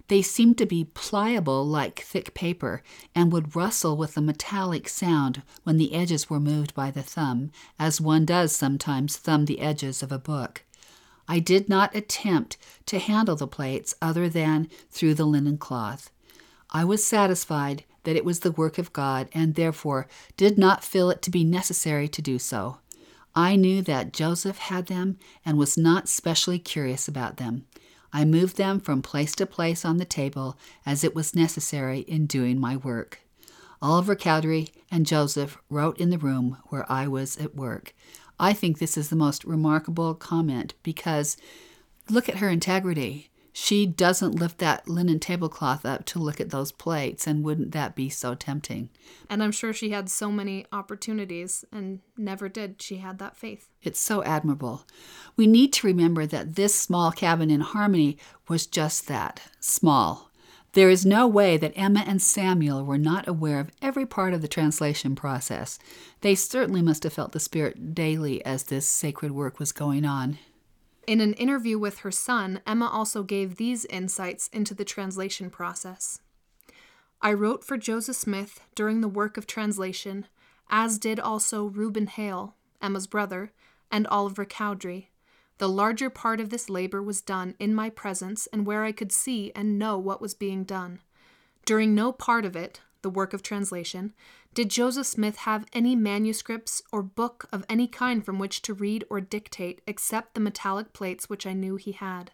They 0.07 0.23
seemed 0.23 0.57
to 0.57 0.65
be 0.65 0.85
pliable 0.85 1.63
like 1.67 1.99
thick 1.99 2.33
paper 2.33 2.81
and 3.13 3.31
would 3.31 3.55
rustle 3.55 3.95
with 3.95 4.17
a 4.17 4.21
metallic 4.21 4.89
sound 4.89 5.43
when 5.65 5.77
the 5.77 5.93
edges 5.93 6.31
were 6.31 6.39
moved 6.39 6.73
by 6.73 6.89
the 6.89 7.03
thumb, 7.03 7.51
as 7.77 8.01
one 8.01 8.25
does 8.25 8.55
sometimes 8.55 9.17
thumb 9.17 9.45
the 9.45 9.59
edges 9.59 10.01
of 10.01 10.11
a 10.11 10.17
book. 10.17 10.63
I 11.27 11.39
did 11.39 11.69
not 11.69 11.95
attempt 11.95 12.57
to 12.87 12.99
handle 12.99 13.35
the 13.35 13.47
plates 13.47 13.95
other 14.01 14.27
than 14.27 14.69
through 14.89 15.13
the 15.15 15.25
linen 15.25 15.57
cloth. 15.57 16.11
I 16.71 16.83
was 16.83 17.03
satisfied 17.03 17.83
that 18.03 18.15
it 18.15 18.25
was 18.25 18.39
the 18.39 18.51
work 18.51 18.77
of 18.77 18.93
God 18.93 19.29
and 19.33 19.55
therefore 19.55 20.07
did 20.37 20.57
not 20.57 20.83
feel 20.83 21.09
it 21.09 21.21
to 21.23 21.29
be 21.29 21.43
necessary 21.43 22.07
to 22.07 22.21
do 22.21 22.39
so. 22.39 22.77
I 23.35 23.55
knew 23.55 23.81
that 23.83 24.13
Joseph 24.13 24.57
had 24.57 24.87
them 24.87 25.17
and 25.45 25.57
was 25.57 25.77
not 25.77 26.09
specially 26.09 26.59
curious 26.59 27.07
about 27.07 27.37
them. 27.37 27.65
I 28.11 28.25
moved 28.25 28.57
them 28.57 28.79
from 28.79 29.01
place 29.01 29.33
to 29.35 29.45
place 29.45 29.85
on 29.85 29.97
the 29.97 30.05
table 30.05 30.57
as 30.85 31.03
it 31.03 31.15
was 31.15 31.35
necessary 31.35 31.99
in 31.99 32.25
doing 32.25 32.59
my 32.59 32.75
work. 32.75 33.19
Oliver 33.81 34.15
Cowdery 34.15 34.69
and 34.91 35.05
Joseph 35.05 35.57
wrote 35.69 35.97
in 35.97 36.09
the 36.09 36.17
room 36.17 36.57
where 36.65 36.89
I 36.91 37.07
was 37.07 37.37
at 37.37 37.55
work. 37.55 37.95
I 38.41 38.51
think 38.51 38.79
this 38.79 38.97
is 38.97 39.09
the 39.09 39.15
most 39.15 39.45
remarkable 39.45 40.13
comment 40.15 40.73
because 40.83 41.37
look 42.09 42.27
at 42.27 42.37
her 42.37 42.49
integrity 42.49 43.31
she 43.53 43.85
doesn't 43.85 44.35
lift 44.35 44.59
that 44.59 44.87
linen 44.87 45.19
tablecloth 45.19 45.85
up 45.85 46.05
to 46.05 46.19
look 46.19 46.39
at 46.39 46.51
those 46.51 46.71
plates, 46.71 47.27
and 47.27 47.43
wouldn't 47.43 47.73
that 47.73 47.95
be 47.95 48.09
so 48.09 48.33
tempting? 48.33 48.89
And 49.29 49.43
I'm 49.43 49.51
sure 49.51 49.73
she 49.73 49.89
had 49.89 50.09
so 50.09 50.31
many 50.31 50.65
opportunities 50.71 51.65
and 51.71 51.99
never 52.17 52.47
did. 52.47 52.81
She 52.81 52.97
had 52.97 53.19
that 53.19 53.35
faith. 53.35 53.69
It's 53.81 53.99
so 53.99 54.23
admirable. 54.23 54.85
We 55.35 55.47
need 55.47 55.73
to 55.73 55.87
remember 55.87 56.25
that 56.25 56.55
this 56.55 56.73
small 56.73 57.11
cabin 57.11 57.49
in 57.49 57.61
Harmony 57.61 58.17
was 58.47 58.67
just 58.67 59.07
that 59.07 59.41
small. 59.59 60.30
There 60.73 60.89
is 60.89 61.05
no 61.05 61.27
way 61.27 61.57
that 61.57 61.73
Emma 61.75 62.03
and 62.07 62.21
Samuel 62.21 62.85
were 62.85 62.97
not 62.97 63.27
aware 63.27 63.59
of 63.59 63.71
every 63.81 64.05
part 64.05 64.33
of 64.33 64.41
the 64.41 64.47
translation 64.47 65.15
process. 65.15 65.77
They 66.21 66.33
certainly 66.33 66.81
must 66.81 67.03
have 67.03 67.11
felt 67.11 67.33
the 67.33 67.41
Spirit 67.41 67.93
daily 67.93 68.43
as 68.45 68.63
this 68.63 68.87
sacred 68.87 69.31
work 69.33 69.59
was 69.59 69.73
going 69.73 70.05
on. 70.05 70.39
In 71.07 71.19
an 71.19 71.33
interview 71.33 71.77
with 71.77 71.99
her 71.99 72.11
son, 72.11 72.61
Emma 72.65 72.87
also 72.87 73.21
gave 73.21 73.57
these 73.57 73.83
insights 73.85 74.47
into 74.53 74.73
the 74.73 74.85
translation 74.85 75.49
process. 75.49 76.21
I 77.21 77.33
wrote 77.33 77.65
for 77.65 77.77
Joseph 77.77 78.15
Smith 78.15 78.61
during 78.73 79.01
the 79.01 79.09
work 79.09 79.35
of 79.35 79.45
translation, 79.45 80.25
as 80.69 80.97
did 80.97 81.19
also 81.19 81.65
Reuben 81.65 82.07
Hale, 82.07 82.55
Emma's 82.81 83.07
brother, 83.07 83.51
and 83.91 84.07
Oliver 84.07 84.45
Cowdery. 84.45 85.10
The 85.61 85.69
larger 85.69 86.09
part 86.09 86.39
of 86.39 86.49
this 86.49 86.71
labor 86.71 87.03
was 87.03 87.21
done 87.21 87.53
in 87.59 87.75
my 87.75 87.91
presence 87.91 88.47
and 88.47 88.65
where 88.65 88.83
I 88.83 88.91
could 88.91 89.11
see 89.11 89.51
and 89.55 89.77
know 89.77 89.95
what 89.95 90.19
was 90.19 90.33
being 90.33 90.63
done. 90.63 91.01
During 91.65 91.93
no 91.93 92.11
part 92.11 92.45
of 92.45 92.55
it, 92.55 92.81
the 93.03 93.11
work 93.11 93.31
of 93.31 93.43
translation, 93.43 94.15
did 94.55 94.71
Joseph 94.71 95.05
Smith 95.05 95.35
have 95.35 95.67
any 95.71 95.95
manuscripts 95.95 96.81
or 96.91 97.03
book 97.03 97.47
of 97.53 97.63
any 97.69 97.85
kind 97.85 98.25
from 98.25 98.39
which 98.39 98.63
to 98.63 98.73
read 98.73 99.05
or 99.07 99.21
dictate 99.21 99.81
except 99.85 100.33
the 100.33 100.39
metallic 100.39 100.93
plates 100.93 101.29
which 101.29 101.45
I 101.45 101.53
knew 101.53 101.75
he 101.75 101.91
had? 101.91 102.31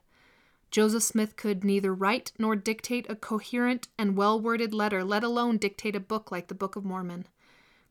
Joseph 0.72 1.04
Smith 1.04 1.36
could 1.36 1.66
neither 1.66 1.94
write 1.94 2.32
nor 2.40 2.56
dictate 2.56 3.08
a 3.10 3.16
coherent 3.18 3.90
and 3.98 4.16
well 4.16 4.40
worded 4.40 4.74
letter, 4.74 5.04
let 5.04 5.26
alone 5.26 5.58
dictate 5.58 5.98
a 5.98 6.00
book 6.00 6.32
like 6.32 6.48
the 6.48 6.56
Book 6.56 6.78
of 6.78 6.86
Mormon. 6.86 7.28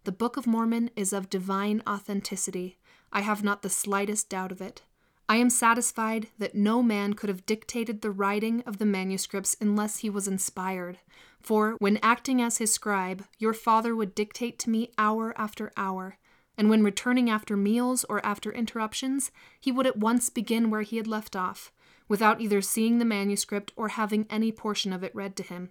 The 0.04 0.12
Book 0.12 0.38
of 0.38 0.46
Mormon 0.46 0.88
is 0.96 1.12
of 1.12 1.28
divine 1.28 1.82
authenticity. 1.86 2.78
I 3.12 3.20
have 3.20 3.44
not 3.44 3.60
the 3.60 3.68
slightest 3.68 4.30
doubt 4.30 4.50
of 4.50 4.62
it. 4.62 4.80
I 5.28 5.36
am 5.36 5.50
satisfied 5.50 6.28
that 6.38 6.54
no 6.54 6.82
man 6.82 7.14
could 7.14 7.28
have 7.28 7.46
dictated 7.46 8.00
the 8.00 8.12
writing 8.12 8.62
of 8.62 8.78
the 8.78 8.86
manuscripts 8.86 9.56
unless 9.60 9.98
he 9.98 10.10
was 10.10 10.28
inspired. 10.28 10.98
For, 11.40 11.72
when 11.78 11.98
acting 12.00 12.40
as 12.40 12.58
his 12.58 12.72
scribe, 12.72 13.24
your 13.38 13.52
father 13.52 13.94
would 13.96 14.14
dictate 14.14 14.58
to 14.60 14.70
me 14.70 14.92
hour 14.98 15.34
after 15.36 15.72
hour, 15.76 16.18
and 16.56 16.70
when 16.70 16.84
returning 16.84 17.28
after 17.28 17.56
meals 17.56 18.04
or 18.08 18.24
after 18.24 18.52
interruptions, 18.52 19.32
he 19.60 19.72
would 19.72 19.86
at 19.86 19.98
once 19.98 20.30
begin 20.30 20.70
where 20.70 20.82
he 20.82 20.96
had 20.96 21.08
left 21.08 21.34
off, 21.34 21.72
without 22.08 22.40
either 22.40 22.60
seeing 22.60 22.98
the 22.98 23.04
manuscript 23.04 23.72
or 23.74 23.88
having 23.88 24.26
any 24.30 24.52
portion 24.52 24.92
of 24.92 25.02
it 25.02 25.14
read 25.14 25.36
to 25.36 25.42
him. 25.42 25.70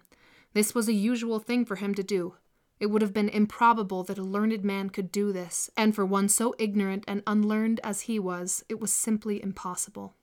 This 0.52 0.74
was 0.74 0.86
a 0.86 0.92
usual 0.92 1.38
thing 1.38 1.64
for 1.64 1.76
him 1.76 1.94
to 1.94 2.02
do, 2.02 2.34
it 2.78 2.86
would 2.86 3.02
have 3.02 3.14
been 3.14 3.28
improbable 3.28 4.04
that 4.04 4.18
a 4.18 4.22
learned 4.22 4.64
man 4.64 4.90
could 4.90 5.10
do 5.10 5.32
this, 5.32 5.70
and 5.76 5.94
for 5.94 6.04
one 6.04 6.28
so 6.28 6.54
ignorant 6.58 7.04
and 7.08 7.22
unlearned 7.26 7.80
as 7.82 8.02
he 8.02 8.18
was, 8.18 8.64
it 8.68 8.80
was 8.80 8.92
simply 8.92 9.42
impossible. 9.42 10.14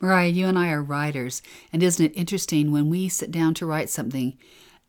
Mariah, 0.00 0.28
you 0.28 0.46
and 0.46 0.58
I 0.58 0.70
are 0.70 0.82
writers, 0.82 1.42
and 1.72 1.82
isn't 1.82 2.04
it 2.04 2.18
interesting 2.18 2.72
when 2.72 2.90
we 2.90 3.08
sit 3.08 3.30
down 3.30 3.54
to 3.54 3.66
write 3.66 3.88
something 3.88 4.36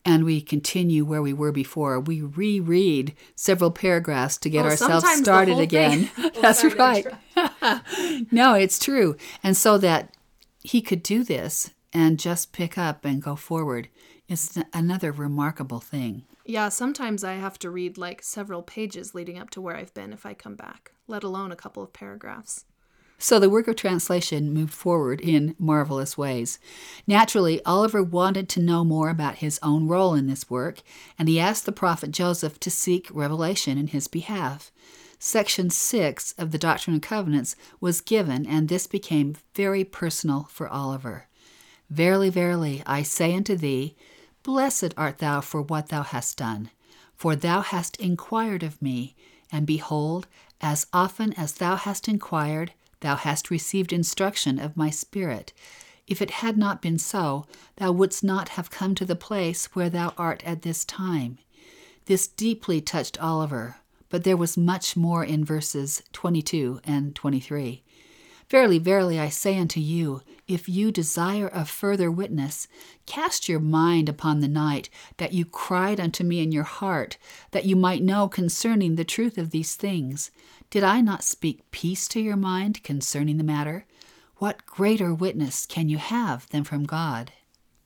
and 0.06 0.26
we 0.26 0.42
continue 0.42 1.06
where 1.06 1.22
we 1.22 1.34
were 1.34 1.52
before, 1.52 2.00
we 2.00 2.22
reread 2.22 3.14
several 3.36 3.72
paragraphs 3.72 4.38
to 4.38 4.50
get 4.50 4.66
oh, 4.66 4.70
ourselves 4.70 5.08
started 5.18 5.60
again. 5.60 6.10
That's 6.42 6.64
right. 6.76 7.06
no, 8.32 8.54
it's 8.54 8.80
true. 8.80 9.16
And 9.44 9.56
so 9.56 9.78
that 9.78 10.16
he 10.64 10.82
could 10.82 11.04
do 11.04 11.24
this 11.24 11.72
and 11.94 12.20
just 12.20 12.52
pick 12.52 12.78
up 12.78 13.06
and 13.06 13.22
go 13.22 13.36
forward 13.36 13.88
is 14.28 14.58
another 14.74 15.12
remarkable 15.12 15.80
thing. 15.80 16.24
Yeah, 16.46 16.70
sometimes 16.70 17.24
I 17.24 17.34
have 17.34 17.58
to 17.60 17.70
read 17.70 17.98
like 17.98 18.22
several 18.22 18.62
pages 18.62 19.16
leading 19.16 19.38
up 19.38 19.50
to 19.52 19.62
where 19.62 19.76
I've 19.76 19.94
been 19.94 20.14
if 20.14 20.26
I 20.26 20.34
come 20.34 20.56
back, 20.56 20.92
let 21.08 21.24
alone 21.24 21.52
a 21.52 21.58
couple 21.58 21.84
of 21.84 21.94
paragraphs. 21.94 22.66
So 23.18 23.40
the 23.40 23.50
work 23.50 23.70
of 23.70 23.78
translation 23.78 24.54
moved 24.54 24.74
forward 24.74 25.22
in 25.22 25.56
marvelous 25.58 26.18
ways. 26.18 26.60
Naturally, 27.08 27.64
Oliver 27.64 28.04
wanted 28.04 28.50
to 28.50 28.60
know 28.60 28.84
more 28.84 29.10
about 29.10 29.36
his 29.36 29.60
own 29.64 29.88
role 29.88 30.14
in 30.14 30.28
this 30.28 30.50
work, 30.50 30.82
and 31.18 31.30
he 31.30 31.40
asked 31.40 31.66
the 31.66 31.72
prophet 31.72 32.12
Joseph 32.12 32.60
to 32.60 32.70
seek 32.70 33.08
revelation 33.14 33.78
in 33.78 33.88
his 33.88 34.10
behalf. 34.10 34.74
Section 35.20 35.70
6 35.70 36.34
of 36.38 36.52
the 36.52 36.58
Doctrine 36.58 36.96
and 36.96 37.02
Covenants 37.02 37.56
was 37.80 38.02
given, 38.02 38.46
and 38.46 38.68
this 38.68 38.88
became 38.88 39.38
very 39.56 39.86
personal 39.86 40.50
for 40.52 40.68
Oliver. 40.68 41.28
Verily, 41.90 42.30
verily, 42.30 42.84
I 42.86 43.04
say 43.04 43.34
unto 43.34 43.56
thee, 43.56 43.96
Blessed 44.44 44.94
art 44.98 45.20
thou 45.20 45.40
for 45.40 45.62
what 45.62 45.88
thou 45.88 46.04
hast 46.04 46.38
done, 46.38 46.70
for 47.16 47.34
thou 47.34 47.62
hast 47.62 47.96
inquired 47.96 48.62
of 48.62 48.82
me, 48.82 49.16
and 49.50 49.66
behold, 49.66 50.28
as 50.60 50.86
often 50.92 51.32
as 51.34 51.54
thou 51.54 51.78
hast 51.78 52.10
inquired, 52.10 52.74
thou 53.00 53.16
hast 53.16 53.50
received 53.50 53.94
instruction 53.94 54.60
of 54.60 54.76
my 54.76 54.90
Spirit. 54.90 55.54
If 56.08 56.22
it 56.22 56.32
had 56.32 56.58
not 56.58 56.82
been 56.82 57.00
so, 57.00 57.46
thou 57.78 57.94
wouldst 57.94 58.22
not 58.22 58.50
have 58.50 58.70
come 58.70 58.96
to 58.96 59.06
the 59.06 59.16
place 59.16 59.68
where 59.74 59.90
thou 59.90 60.14
art 60.18 60.44
at 60.46 60.64
this 60.64 60.84
time. 60.84 61.38
This 62.06 62.28
deeply 62.28 62.82
touched 62.82 63.22
Oliver, 63.24 63.78
but 64.10 64.26
there 64.26 64.36
was 64.36 64.58
much 64.58 64.98
more 64.98 65.24
in 65.24 65.46
verses 65.46 66.04
22 66.12 66.82
and 66.84 67.16
23. 67.16 67.82
Verily, 68.50 68.78
verily, 68.78 69.20
I 69.20 69.30
say 69.30 69.58
unto 69.58 69.80
you, 69.80 70.22
if 70.48 70.68
you 70.68 70.92
desire 70.92 71.50
a 71.54 71.66
further 71.66 72.12
witness, 72.12 72.68
cast 73.06 73.50
your 73.50 73.60
mind 73.60 74.10
upon 74.10 74.40
the 74.40 74.48
night 74.48 74.90
that 75.18 75.34
you 75.34 75.46
cried 75.46 76.00
unto 76.00 76.24
me 76.24 76.42
in 76.42 76.52
your 76.52 76.64
heart, 76.64 77.18
that 77.52 77.66
you 77.66 77.76
might 77.76 78.04
know 78.04 78.28
concerning 78.28 78.96
the 78.96 79.06
truth 79.06 79.38
of 79.38 79.52
these 79.52 79.76
things. 79.76 80.32
Did 80.70 80.84
I 80.84 81.02
not 81.02 81.24
speak 81.24 81.70
peace 81.72 82.08
to 82.10 82.20
your 82.20 82.36
mind 82.36 82.84
concerning 82.84 83.38
the 83.38 83.44
matter? 83.44 83.86
What 84.38 84.66
greater 84.66 85.14
witness 85.14 85.66
can 85.66 85.88
you 85.90 85.98
have 85.98 86.50
than 86.50 86.64
from 86.64 86.84
God? 86.84 87.32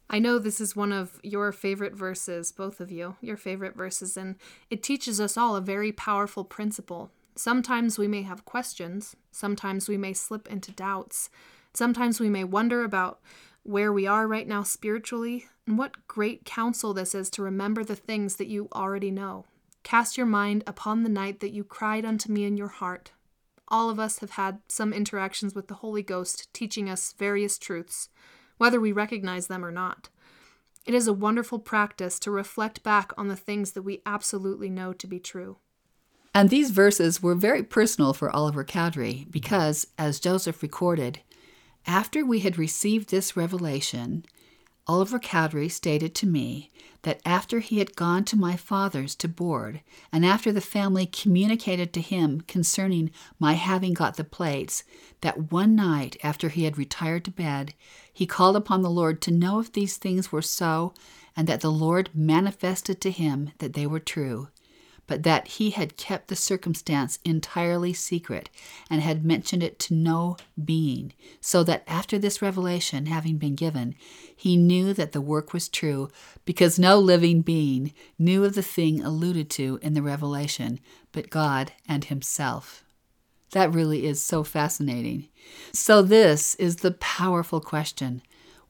I 0.10 0.20
know 0.20 0.40
this 0.40 0.62
is 0.62 0.76
one 0.76 0.94
of 0.94 1.20
your 1.22 1.52
favorite 1.52 1.94
verses, 1.94 2.52
both 2.52 2.80
of 2.80 2.92
you, 2.92 3.18
your 3.22 3.36
favorite 3.36 3.76
verses, 3.76 4.16
and 4.16 4.36
it 4.70 4.82
teaches 4.82 5.20
us 5.20 5.36
all 5.38 5.56
a 5.56 5.62
very 5.62 5.92
powerful 5.92 6.46
principle. 6.46 7.12
Sometimes 7.38 8.00
we 8.00 8.08
may 8.08 8.24
have 8.24 8.46
questions, 8.46 9.16
sometimes 9.32 9.88
we 9.88 9.96
may 9.96 10.12
slip 10.12 10.48
into 10.48 10.72
doubts, 10.72 11.30
sometimes 11.72 12.20
we 12.20 12.30
may 12.30 12.44
wonder 12.44 12.84
about 12.84 13.20
where 13.62 13.94
we 13.94 14.08
are 14.08 14.28
right 14.28 14.48
now 14.48 14.64
spiritually, 14.64 15.46
and 15.68 15.78
what 15.78 16.08
great 16.08 16.46
counsel 16.46 16.96
this 16.96 17.14
is 17.14 17.30
to 17.30 17.44
remember 17.44 17.84
the 17.84 17.96
things 17.96 18.38
that 18.38 18.48
you 18.48 18.68
already 18.74 19.12
know. 19.12 19.46
Cast 19.84 20.18
your 20.18 20.26
mind 20.26 20.64
upon 20.66 21.04
the 21.04 21.10
night 21.10 21.40
that 21.42 21.54
you 21.54 21.64
cried 21.64 22.06
unto 22.06 22.32
me 22.32 22.44
in 22.44 22.58
your 22.58 22.70
heart. 22.70 23.12
All 23.68 23.92
of 23.92 24.00
us 24.00 24.20
have 24.20 24.32
had 24.32 24.60
some 24.68 24.92
interactions 24.92 25.54
with 25.54 25.68
the 25.68 25.76
Holy 25.76 26.02
Ghost 26.02 26.52
teaching 26.54 26.90
us 26.90 27.14
various 27.14 27.58
truths 27.60 28.10
whether 28.58 28.80
we 28.80 28.92
recognize 28.92 29.48
them 29.48 29.64
or 29.64 29.72
not. 29.72 30.10
It 30.86 30.94
is 30.94 31.08
a 31.08 31.14
wonderful 31.14 31.60
practice 31.60 32.18
to 32.20 32.32
reflect 32.32 32.82
back 32.82 33.12
on 33.18 33.28
the 33.28 33.36
things 33.36 33.74
that 33.74 33.84
we 33.84 34.02
absolutely 34.06 34.70
know 34.70 34.94
to 34.94 35.06
be 35.08 35.20
true. 35.20 35.58
And 36.38 36.52
these 36.52 36.70
verses 36.70 37.24
were 37.24 37.34
very 37.34 37.64
personal 37.64 38.14
for 38.14 38.30
Oliver 38.30 38.64
Cowdery 38.64 39.26
because, 39.32 39.88
as 39.98 40.20
Joseph 40.20 40.62
recorded, 40.62 41.22
after 41.88 42.24
we 42.24 42.42
had 42.42 42.60
received 42.60 43.10
this 43.10 43.36
revelation, 43.36 44.24
Oliver 44.86 45.18
Cowdery 45.18 45.68
stated 45.68 46.14
to 46.14 46.28
me 46.28 46.70
that 47.02 47.22
after 47.26 47.60
he 47.60 47.80
had 47.80 47.96
gone 47.96 48.24
to 48.26 48.38
my 48.38 48.56
father's 48.56 49.16
to 49.16 49.28
board, 49.28 49.82
and 50.12 50.24
after 50.24 50.52
the 50.52 50.62
family 50.62 51.08
communicated 51.08 51.92
to 51.94 52.02
him 52.02 52.42
concerning 52.42 53.10
my 53.40 53.54
having 53.54 53.96
got 53.96 54.16
the 54.16 54.24
plates, 54.24 54.84
that 55.22 55.52
one 55.52 55.76
night 55.76 56.18
after 56.22 56.50
he 56.50 56.66
had 56.66 56.78
retired 56.78 57.26
to 57.26 57.32
bed, 57.32 57.74
he 58.14 58.28
called 58.28 58.56
upon 58.56 58.84
the 58.84 58.92
Lord 58.92 59.24
to 59.24 59.32
know 59.32 59.60
if 59.60 59.74
these 59.74 59.98
things 59.98 60.32
were 60.32 60.44
so, 60.44 60.94
and 61.36 61.48
that 61.48 61.62
the 61.62 61.72
Lord 61.72 62.12
manifested 62.14 63.02
to 63.02 63.10
him 63.10 63.54
that 63.58 63.74
they 63.74 63.88
were 63.88 64.00
true 64.00 64.50
but 65.08 65.24
that 65.24 65.48
he 65.48 65.72
had 65.72 65.98
kept 65.98 66.28
the 66.28 66.36
circumstance 66.36 67.18
entirely 67.24 67.94
secret 67.94 68.50
and 68.90 69.02
had 69.02 69.26
mentioned 69.26 69.64
it 69.64 69.80
to 69.80 69.94
no 69.94 70.38
being, 70.64 71.14
so 71.40 71.64
that 71.64 71.84
after 71.88 72.20
this 72.20 72.42
revelation 72.42 73.06
having 73.06 73.38
been 73.38 73.56
given, 73.56 73.96
he 74.36 74.58
knew 74.58 74.94
that 74.94 75.14
the 75.14 75.22
work 75.22 75.54
was 75.54 75.70
true, 75.70 76.10
because 76.46 76.78
no 76.78 77.00
living 77.00 77.42
being 77.42 77.94
knew 78.20 78.44
of 78.44 78.54
the 78.54 78.62
thing 78.62 79.02
alluded 79.02 79.50
to 79.50 79.80
in 79.82 79.94
the 79.94 80.02
revelation 80.02 80.80
but 81.12 81.30
God 81.30 81.72
and 81.88 82.06
himself. 82.06 82.84
That 83.52 83.74
really 83.74 84.06
is 84.06 84.22
so 84.22 84.44
fascinating. 84.44 85.30
So, 85.72 86.02
this 86.02 86.56
is 86.56 86.78
the 86.78 86.92
powerful 86.92 87.62
question 87.62 88.22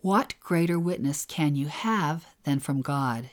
What 0.02 0.36
greater 0.40 0.78
witness 0.78 1.26
can 1.26 1.56
you 1.56 1.68
have 1.68 2.28
than 2.44 2.60
from 2.60 2.82
God? 2.82 3.32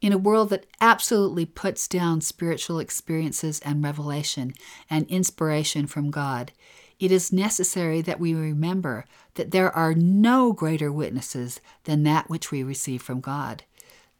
In 0.00 0.12
a 0.12 0.18
world 0.18 0.50
that 0.50 0.66
absolutely 0.80 1.44
puts 1.44 1.88
down 1.88 2.20
spiritual 2.20 2.78
experiences 2.78 3.58
and 3.60 3.82
revelation 3.82 4.54
and 4.88 5.06
inspiration 5.08 5.88
from 5.88 6.12
God, 6.12 6.52
it 7.00 7.10
is 7.10 7.32
necessary 7.32 8.00
that 8.02 8.20
we 8.20 8.32
remember 8.32 9.04
that 9.34 9.50
there 9.50 9.74
are 9.74 9.94
no 9.94 10.52
greater 10.52 10.92
witnesses 10.92 11.60
than 11.84 12.04
that 12.04 12.30
which 12.30 12.52
we 12.52 12.62
receive 12.62 13.02
from 13.02 13.20
God. 13.20 13.64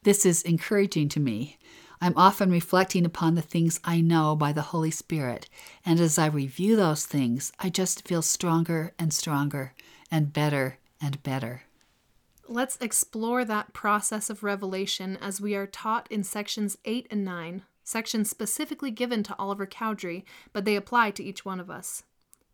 This 0.03 0.27
is 0.27 0.43
encouraging 0.43 1.09
to 1.11 1.21
me. 1.21 1.59
I'm 2.01 2.17
often 2.17 2.51
reflecting 2.51 3.05
upon 3.05 3.35
the 3.35 3.43
things 3.43 3.81
I 3.85 4.01
know 4.01 4.37
by 4.37 4.53
the 4.53 4.63
Holy 4.63 4.93
Spirit, 4.93 5.49
and 5.85 5.99
as 5.99 6.19
I 6.19 6.27
review 6.27 6.77
those 6.77 7.07
things, 7.07 7.53
I 7.59 7.71
just 7.71 8.07
feel 8.07 8.23
stronger 8.23 8.95
and 8.99 9.13
stronger 9.13 9.75
and 10.11 10.33
better 10.33 10.79
and 11.01 11.21
better. 11.23 11.63
Let's 12.51 12.79
explore 12.81 13.45
that 13.45 13.75
process 13.75 14.31
of 14.31 14.43
revelation 14.43 15.19
as 15.21 15.39
we 15.39 15.55
are 15.55 15.67
taught 15.67 16.11
in 16.11 16.25
sections 16.25 16.79
8 16.87 17.07
and 17.11 17.23
9, 17.23 17.63
sections 17.85 18.31
specifically 18.31 18.91
given 18.91 19.23
to 19.25 19.37
Oliver 19.39 19.67
Cowdery, 19.67 20.25
but 20.55 20.65
they 20.65 20.75
apply 20.75 21.11
to 21.11 21.23
each 21.23 21.45
one 21.45 21.61
of 21.61 21.69
us. 21.69 22.05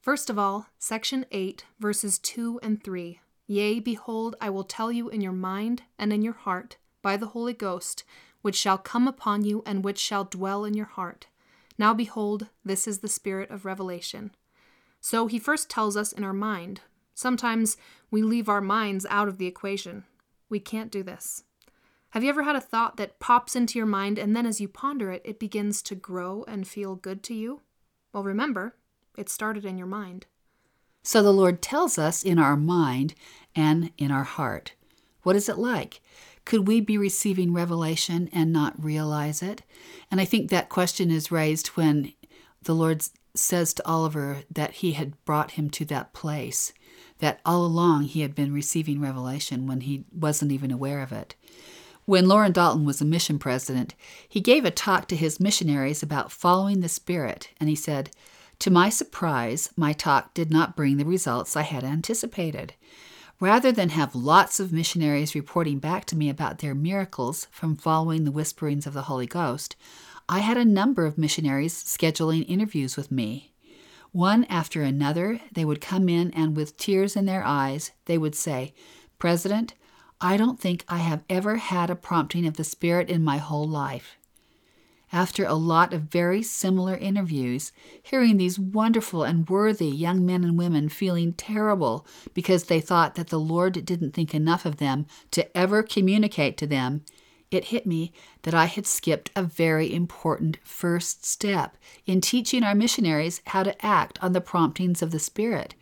First 0.00 0.28
of 0.28 0.36
all, 0.36 0.66
section 0.80 1.26
8, 1.30 1.64
verses 1.78 2.18
2 2.18 2.58
and 2.60 2.82
3. 2.82 3.20
Yea, 3.46 3.78
behold, 3.78 4.34
I 4.40 4.50
will 4.50 4.64
tell 4.64 4.90
you 4.90 5.08
in 5.08 5.20
your 5.20 5.32
mind 5.32 5.82
and 5.96 6.12
in 6.12 6.22
your 6.22 6.34
heart, 6.34 6.76
by 7.00 7.16
the 7.16 7.28
Holy 7.28 7.54
Ghost, 7.54 8.02
which 8.42 8.56
shall 8.56 8.78
come 8.78 9.06
upon 9.06 9.44
you 9.44 9.62
and 9.64 9.84
which 9.84 10.00
shall 10.00 10.24
dwell 10.24 10.64
in 10.64 10.74
your 10.74 10.86
heart. 10.86 11.28
Now 11.78 11.94
behold, 11.94 12.48
this 12.64 12.88
is 12.88 12.98
the 12.98 13.06
spirit 13.06 13.48
of 13.48 13.64
revelation. 13.64 14.32
So 15.00 15.28
he 15.28 15.38
first 15.38 15.70
tells 15.70 15.96
us 15.96 16.10
in 16.10 16.24
our 16.24 16.32
mind, 16.32 16.80
Sometimes 17.14 17.76
we 18.10 18.22
leave 18.22 18.48
our 18.48 18.60
minds 18.60 19.06
out 19.08 19.28
of 19.28 19.38
the 19.38 19.46
equation. 19.46 20.04
We 20.48 20.60
can't 20.60 20.90
do 20.90 21.02
this. 21.02 21.44
Have 22.10 22.22
you 22.22 22.28
ever 22.28 22.42
had 22.42 22.56
a 22.56 22.60
thought 22.60 22.96
that 22.96 23.18
pops 23.18 23.56
into 23.56 23.78
your 23.78 23.86
mind 23.86 24.18
and 24.18 24.36
then 24.36 24.46
as 24.46 24.60
you 24.60 24.68
ponder 24.68 25.10
it, 25.10 25.22
it 25.24 25.40
begins 25.40 25.82
to 25.82 25.94
grow 25.94 26.44
and 26.46 26.66
feel 26.66 26.94
good 26.94 27.22
to 27.24 27.34
you? 27.34 27.62
Well, 28.12 28.22
remember, 28.22 28.76
it 29.16 29.28
started 29.28 29.64
in 29.64 29.78
your 29.78 29.86
mind. 29.86 30.26
So 31.02 31.22
the 31.22 31.32
Lord 31.32 31.60
tells 31.60 31.98
us 31.98 32.22
in 32.22 32.38
our 32.38 32.56
mind 32.56 33.14
and 33.54 33.90
in 33.98 34.10
our 34.10 34.24
heart. 34.24 34.74
What 35.22 35.36
is 35.36 35.48
it 35.48 35.58
like? 35.58 36.00
Could 36.44 36.66
we 36.66 36.80
be 36.80 36.98
receiving 36.98 37.52
revelation 37.52 38.28
and 38.32 38.52
not 38.52 38.82
realize 38.82 39.42
it? 39.42 39.62
And 40.10 40.20
I 40.20 40.24
think 40.24 40.50
that 40.50 40.68
question 40.68 41.10
is 41.10 41.32
raised 41.32 41.68
when 41.68 42.12
the 42.62 42.74
Lord 42.74 43.02
says 43.34 43.74
to 43.74 43.86
Oliver 43.88 44.42
that 44.50 44.74
he 44.74 44.92
had 44.92 45.22
brought 45.24 45.52
him 45.52 45.68
to 45.70 45.84
that 45.86 46.12
place 46.12 46.72
that 47.18 47.40
all 47.44 47.64
along 47.64 48.04
he 48.04 48.20
had 48.20 48.34
been 48.34 48.52
receiving 48.52 49.00
revelation 49.00 49.66
when 49.66 49.82
he 49.82 50.04
wasn't 50.12 50.52
even 50.52 50.70
aware 50.70 51.00
of 51.00 51.12
it. 51.12 51.34
When 52.06 52.28
Loren 52.28 52.52
Dalton 52.52 52.84
was 52.84 53.00
a 53.00 53.04
mission 53.06 53.38
president, 53.38 53.94
he 54.28 54.40
gave 54.40 54.64
a 54.64 54.70
talk 54.70 55.08
to 55.08 55.16
his 55.16 55.40
missionaries 55.40 56.02
about 56.02 56.30
following 56.30 56.80
the 56.80 56.88
Spirit, 56.88 57.48
and 57.58 57.68
he 57.68 57.74
said, 57.74 58.10
To 58.58 58.70
my 58.70 58.90
surprise, 58.90 59.70
my 59.76 59.94
talk 59.94 60.34
did 60.34 60.50
not 60.50 60.76
bring 60.76 60.98
the 60.98 61.06
results 61.06 61.56
I 61.56 61.62
had 61.62 61.82
anticipated. 61.82 62.74
Rather 63.40 63.72
than 63.72 63.88
have 63.90 64.14
lots 64.14 64.60
of 64.60 64.72
missionaries 64.72 65.34
reporting 65.34 65.78
back 65.78 66.04
to 66.06 66.16
me 66.16 66.28
about 66.28 66.58
their 66.58 66.74
miracles 66.74 67.48
from 67.50 67.74
following 67.74 68.24
the 68.24 68.32
whisperings 68.32 68.86
of 68.86 68.92
the 68.92 69.02
Holy 69.02 69.26
Ghost, 69.26 69.74
I 70.28 70.40
had 70.40 70.56
a 70.56 70.64
number 70.64 71.06
of 71.06 71.18
missionaries 71.18 71.74
scheduling 71.74 72.44
interviews 72.48 72.96
with 72.96 73.10
me. 73.10 73.53
One 74.14 74.44
after 74.44 74.84
another, 74.84 75.40
they 75.52 75.64
would 75.64 75.80
come 75.80 76.08
in 76.08 76.30
and 76.34 76.54
with 76.54 76.76
tears 76.76 77.16
in 77.16 77.24
their 77.24 77.44
eyes, 77.44 77.90
they 78.04 78.16
would 78.16 78.36
say, 78.36 78.72
President, 79.18 79.74
I 80.20 80.36
don't 80.36 80.60
think 80.60 80.84
I 80.88 80.98
have 80.98 81.24
ever 81.28 81.56
had 81.56 81.90
a 81.90 81.96
prompting 81.96 82.46
of 82.46 82.56
the 82.56 82.62
Spirit 82.62 83.10
in 83.10 83.24
my 83.24 83.38
whole 83.38 83.66
life. 83.66 84.16
After 85.12 85.44
a 85.44 85.54
lot 85.54 85.92
of 85.92 86.02
very 86.02 86.44
similar 86.44 86.96
interviews, 86.96 87.72
hearing 88.00 88.36
these 88.36 88.56
wonderful 88.56 89.24
and 89.24 89.48
worthy 89.48 89.88
young 89.88 90.24
men 90.24 90.44
and 90.44 90.56
women 90.56 90.88
feeling 90.88 91.32
terrible 91.32 92.06
because 92.34 92.66
they 92.66 92.80
thought 92.80 93.16
that 93.16 93.30
the 93.30 93.40
Lord 93.40 93.84
didn't 93.84 94.12
think 94.12 94.32
enough 94.32 94.64
of 94.64 94.76
them 94.76 95.06
to 95.32 95.56
ever 95.58 95.82
communicate 95.82 96.56
to 96.58 96.68
them, 96.68 97.04
it 97.50 97.66
hit 97.66 97.86
me 97.86 98.12
that 98.42 98.54
I 98.54 98.66
had 98.66 98.86
skipped 98.86 99.30
a 99.36 99.42
very 99.42 99.92
important 99.92 100.58
first 100.64 101.24
step 101.24 101.76
in 102.06 102.20
teaching 102.20 102.62
our 102.62 102.74
missionaries 102.74 103.40
how 103.46 103.62
to 103.62 103.84
act 103.84 104.18
on 104.22 104.32
the 104.32 104.40
promptings 104.40 105.02
of 105.02 105.10
the 105.10 105.18
Spirit. 105.18 105.74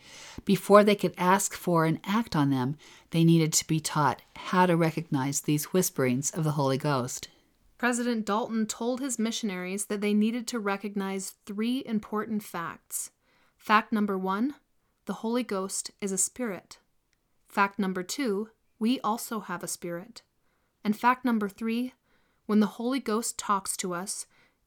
Before 0.44 0.84
they 0.84 0.94
could 0.94 1.14
ask 1.16 1.54
for 1.54 1.84
and 1.84 2.00
act 2.04 2.36
on 2.36 2.50
them, 2.50 2.76
they 3.10 3.24
needed 3.24 3.52
to 3.54 3.66
be 3.66 3.80
taught 3.80 4.22
how 4.36 4.66
to 4.66 4.76
recognize 4.76 5.42
these 5.42 5.72
whisperings 5.72 6.30
of 6.30 6.44
the 6.44 6.52
Holy 6.52 6.78
Ghost. 6.78 7.28
President 7.78 8.24
Dalton 8.24 8.66
told 8.66 9.00
his 9.00 9.18
missionaries 9.18 9.86
that 9.86 10.00
they 10.00 10.14
needed 10.14 10.46
to 10.48 10.60
recognize 10.60 11.34
three 11.46 11.82
important 11.84 12.42
facts. 12.42 13.10
Fact 13.56 13.92
number 13.92 14.16
one 14.16 14.54
the 15.06 15.14
Holy 15.14 15.42
Ghost 15.42 15.90
is 16.00 16.12
a 16.12 16.18
spirit. 16.18 16.78
Fact 17.48 17.78
number 17.78 18.02
two 18.02 18.50
we 18.78 19.00
also 19.00 19.40
have 19.40 19.62
a 19.62 19.68
spirit. 19.68 20.22
And 20.84 20.96
fact 20.96 21.24
number 21.24 21.48
three 21.48 21.92
when 22.46 22.60
the 22.60 22.66
Holy 22.66 23.00
Ghost 23.00 23.38
talks 23.38 23.76
to 23.78 23.94
us, 23.94 24.26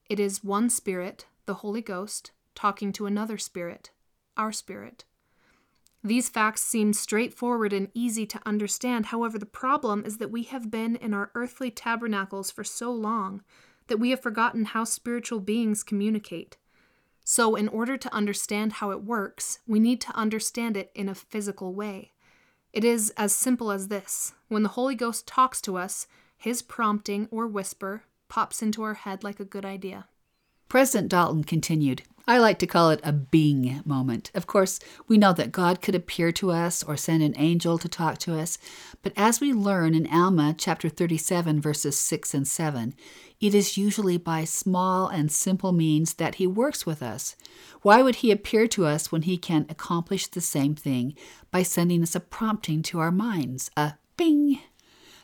it 0.09 0.19
is 0.19 0.43
one 0.43 0.69
Spirit, 0.69 1.25
the 1.45 1.55
Holy 1.55 1.81
Ghost, 1.81 2.31
talking 2.55 2.93
to 2.93 3.05
another 3.05 3.37
Spirit, 3.37 3.91
our 4.37 4.51
Spirit. 4.51 5.03
These 6.03 6.29
facts 6.29 6.61
seem 6.61 6.93
straightforward 6.93 7.73
and 7.73 7.89
easy 7.93 8.27
to 8.27 8.39
understand. 8.45 9.07
However, 9.07 9.39
the 9.39 9.45
problem 9.45 10.05
is 10.05 10.19
that 10.19 10.31
we 10.31 10.43
have 10.43 10.69
been 10.69 10.95
in 10.95 11.13
our 11.13 11.31
earthly 11.33 11.71
tabernacles 11.71 12.51
for 12.51 12.63
so 12.63 12.91
long 12.91 13.41
that 13.87 13.97
we 13.97 14.11
have 14.11 14.21
forgotten 14.21 14.65
how 14.65 14.83
spiritual 14.83 15.39
beings 15.39 15.83
communicate. 15.83 16.57
So, 17.23 17.55
in 17.55 17.67
order 17.67 17.97
to 17.97 18.13
understand 18.13 18.73
how 18.73 18.91
it 18.91 19.03
works, 19.03 19.59
we 19.67 19.79
need 19.79 19.99
to 20.01 20.15
understand 20.15 20.77
it 20.77 20.91
in 20.93 21.09
a 21.09 21.15
physical 21.15 21.73
way. 21.73 22.11
It 22.75 22.83
is 22.83 23.13
as 23.15 23.33
simple 23.33 23.71
as 23.71 23.87
this 23.87 24.33
when 24.49 24.63
the 24.63 24.69
Holy 24.75 24.95
Ghost 24.95 25.25
talks 25.25 25.61
to 25.61 25.77
us, 25.77 26.07
his 26.37 26.61
prompting 26.61 27.29
or 27.31 27.47
whisper 27.47 28.03
pops 28.27 28.61
into 28.61 28.83
our 28.83 28.95
head 28.95 29.23
like 29.23 29.39
a 29.39 29.45
good 29.45 29.63
idea. 29.63 30.07
President 30.67 31.09
Dalton 31.09 31.45
continued, 31.45 32.01
I 32.27 32.39
like 32.39 32.57
to 32.59 32.67
call 32.67 32.89
it 32.89 33.01
a 33.03 33.13
bing 33.13 33.81
moment. 33.85 34.31
Of 34.33 34.47
course, 34.47 34.79
we 35.07 35.17
know 35.17 35.31
that 35.33 35.51
God 35.51 35.79
could 35.79 35.93
appear 35.93 36.31
to 36.33 36.49
us 36.49 36.81
or 36.81 36.97
send 36.97 37.21
an 37.21 37.35
angel 37.37 37.77
to 37.77 37.87
talk 37.87 38.17
to 38.19 38.37
us, 38.39 38.57
but 39.03 39.13
as 39.15 39.39
we 39.39 39.53
learn 39.53 39.93
in 39.93 40.07
Alma 40.07 40.55
chapter 40.57 40.89
37 40.89 41.61
verses 41.61 41.99
6 41.99 42.33
and 42.33 42.47
7, 42.47 42.95
it 43.39 43.53
is 43.53 43.77
usually 43.77 44.17
by 44.17 44.43
small 44.43 45.07
and 45.07 45.31
simple 45.31 45.71
means 45.71 46.15
that 46.15 46.35
he 46.35 46.47
works 46.47 46.83
with 46.83 47.03
us. 47.03 47.35
Why 47.83 48.01
would 48.01 48.15
he 48.15 48.31
appear 48.31 48.67
to 48.69 48.85
us 48.85 49.11
when 49.11 49.23
he 49.23 49.37
can 49.37 49.67
accomplish 49.69 50.25
the 50.25 50.41
same 50.41 50.73
thing 50.73 51.15
by 51.51 51.61
sending 51.61 52.01
us 52.01 52.15
a 52.15 52.19
prompting 52.19 52.81
to 52.83 52.99
our 52.99 53.11
minds, 53.11 53.69
a 53.77 53.93
bing? 54.17 54.61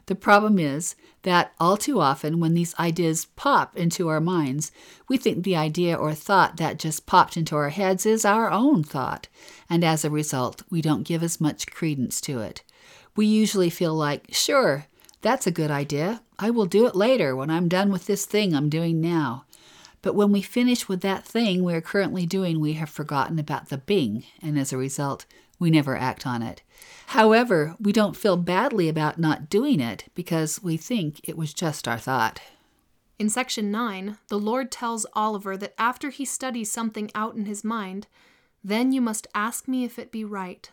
The 0.08 0.16
problem 0.16 0.58
is 0.60 0.96
that 1.22 1.54
all 1.60 1.78
too 1.78 2.00
often, 2.00 2.40
when 2.40 2.54
these 2.54 2.76
ideas 2.80 3.26
pop 3.36 3.78
into 3.78 4.08
our 4.08 4.20
minds, 4.20 4.72
we 5.08 5.18
think 5.18 5.44
the 5.44 5.56
idea 5.56 5.96
or 5.96 6.14
thought 6.14 6.58
that 6.58 6.80
just 6.80 7.06
popped 7.06 7.38
into 7.38 7.56
our 7.56 7.70
heads 7.70 8.06
is 8.06 8.26
our 8.26 8.50
own 8.52 8.84
thought, 8.84 9.28
and 9.70 9.84
as 9.84 10.04
a 10.04 10.10
result, 10.10 10.64
we 10.70 10.82
don't 10.82 11.04
give 11.04 11.24
as 11.24 11.40
much 11.40 11.68
credence 11.68 12.20
to 12.22 12.40
it. 12.40 12.64
We 13.16 13.26
usually 13.26 13.70
feel 13.70 13.94
like, 13.94 14.26
sure, 14.32 14.88
that's 15.22 15.46
a 15.46 15.52
good 15.52 15.70
idea. 15.70 16.22
I 16.40 16.50
will 16.50 16.66
do 16.66 16.88
it 16.88 16.96
later 16.96 17.36
when 17.36 17.52
I'm 17.52 17.68
done 17.68 17.92
with 17.92 18.08
this 18.08 18.26
thing 18.26 18.56
I'm 18.56 18.70
doing 18.70 19.00
now. 19.00 19.46
But 20.02 20.16
when 20.16 20.32
we 20.32 20.42
finish 20.42 20.90
with 20.90 21.02
that 21.02 21.24
thing 21.24 21.64
we 21.64 21.76
are 21.76 21.82
currently 21.82 22.26
doing, 22.26 22.60
we 22.60 22.74
have 22.74 22.90
forgotten 22.90 23.38
about 23.38 23.70
the 23.70 23.78
bing, 23.78 24.24
and 24.42 24.58
as 24.58 24.74
a 24.74 24.78
result, 24.78 25.26
we 25.62 25.70
never 25.70 25.96
act 25.96 26.26
on 26.26 26.42
it. 26.42 26.64
However, 27.08 27.76
we 27.80 27.94
don't 27.94 28.18
feel 28.18 28.36
badly 28.36 28.90
about 28.90 29.20
not 29.20 29.48
doing 29.48 29.80
it 29.80 30.06
because 30.16 30.62
we 30.64 30.76
think 30.76 31.22
it 31.24 31.38
was 31.38 31.54
just 31.54 31.88
our 31.88 32.00
thought. 32.00 32.42
In 33.20 33.30
section 33.30 33.70
9, 33.70 34.18
the 34.28 34.40
Lord 34.40 34.72
tells 34.72 35.06
Oliver 35.14 35.56
that 35.56 35.76
after 35.78 36.10
he 36.10 36.26
studies 36.26 36.72
something 36.72 37.12
out 37.14 37.36
in 37.36 37.46
his 37.46 37.64
mind, 37.64 38.08
then 38.64 38.92
you 38.92 39.02
must 39.02 39.28
ask 39.36 39.68
me 39.68 39.84
if 39.84 40.00
it 40.00 40.12
be 40.12 40.26
right. 40.26 40.72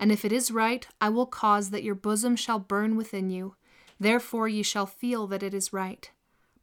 And 0.00 0.10
if 0.10 0.24
it 0.24 0.32
is 0.32 0.50
right, 0.50 0.84
I 1.00 1.10
will 1.10 1.26
cause 1.26 1.70
that 1.70 1.84
your 1.84 1.94
bosom 1.94 2.34
shall 2.34 2.58
burn 2.58 2.96
within 2.96 3.30
you. 3.30 3.54
Therefore 4.00 4.48
ye 4.48 4.64
shall 4.64 4.86
feel 4.86 5.28
that 5.28 5.44
it 5.44 5.54
is 5.54 5.72
right. 5.72 6.10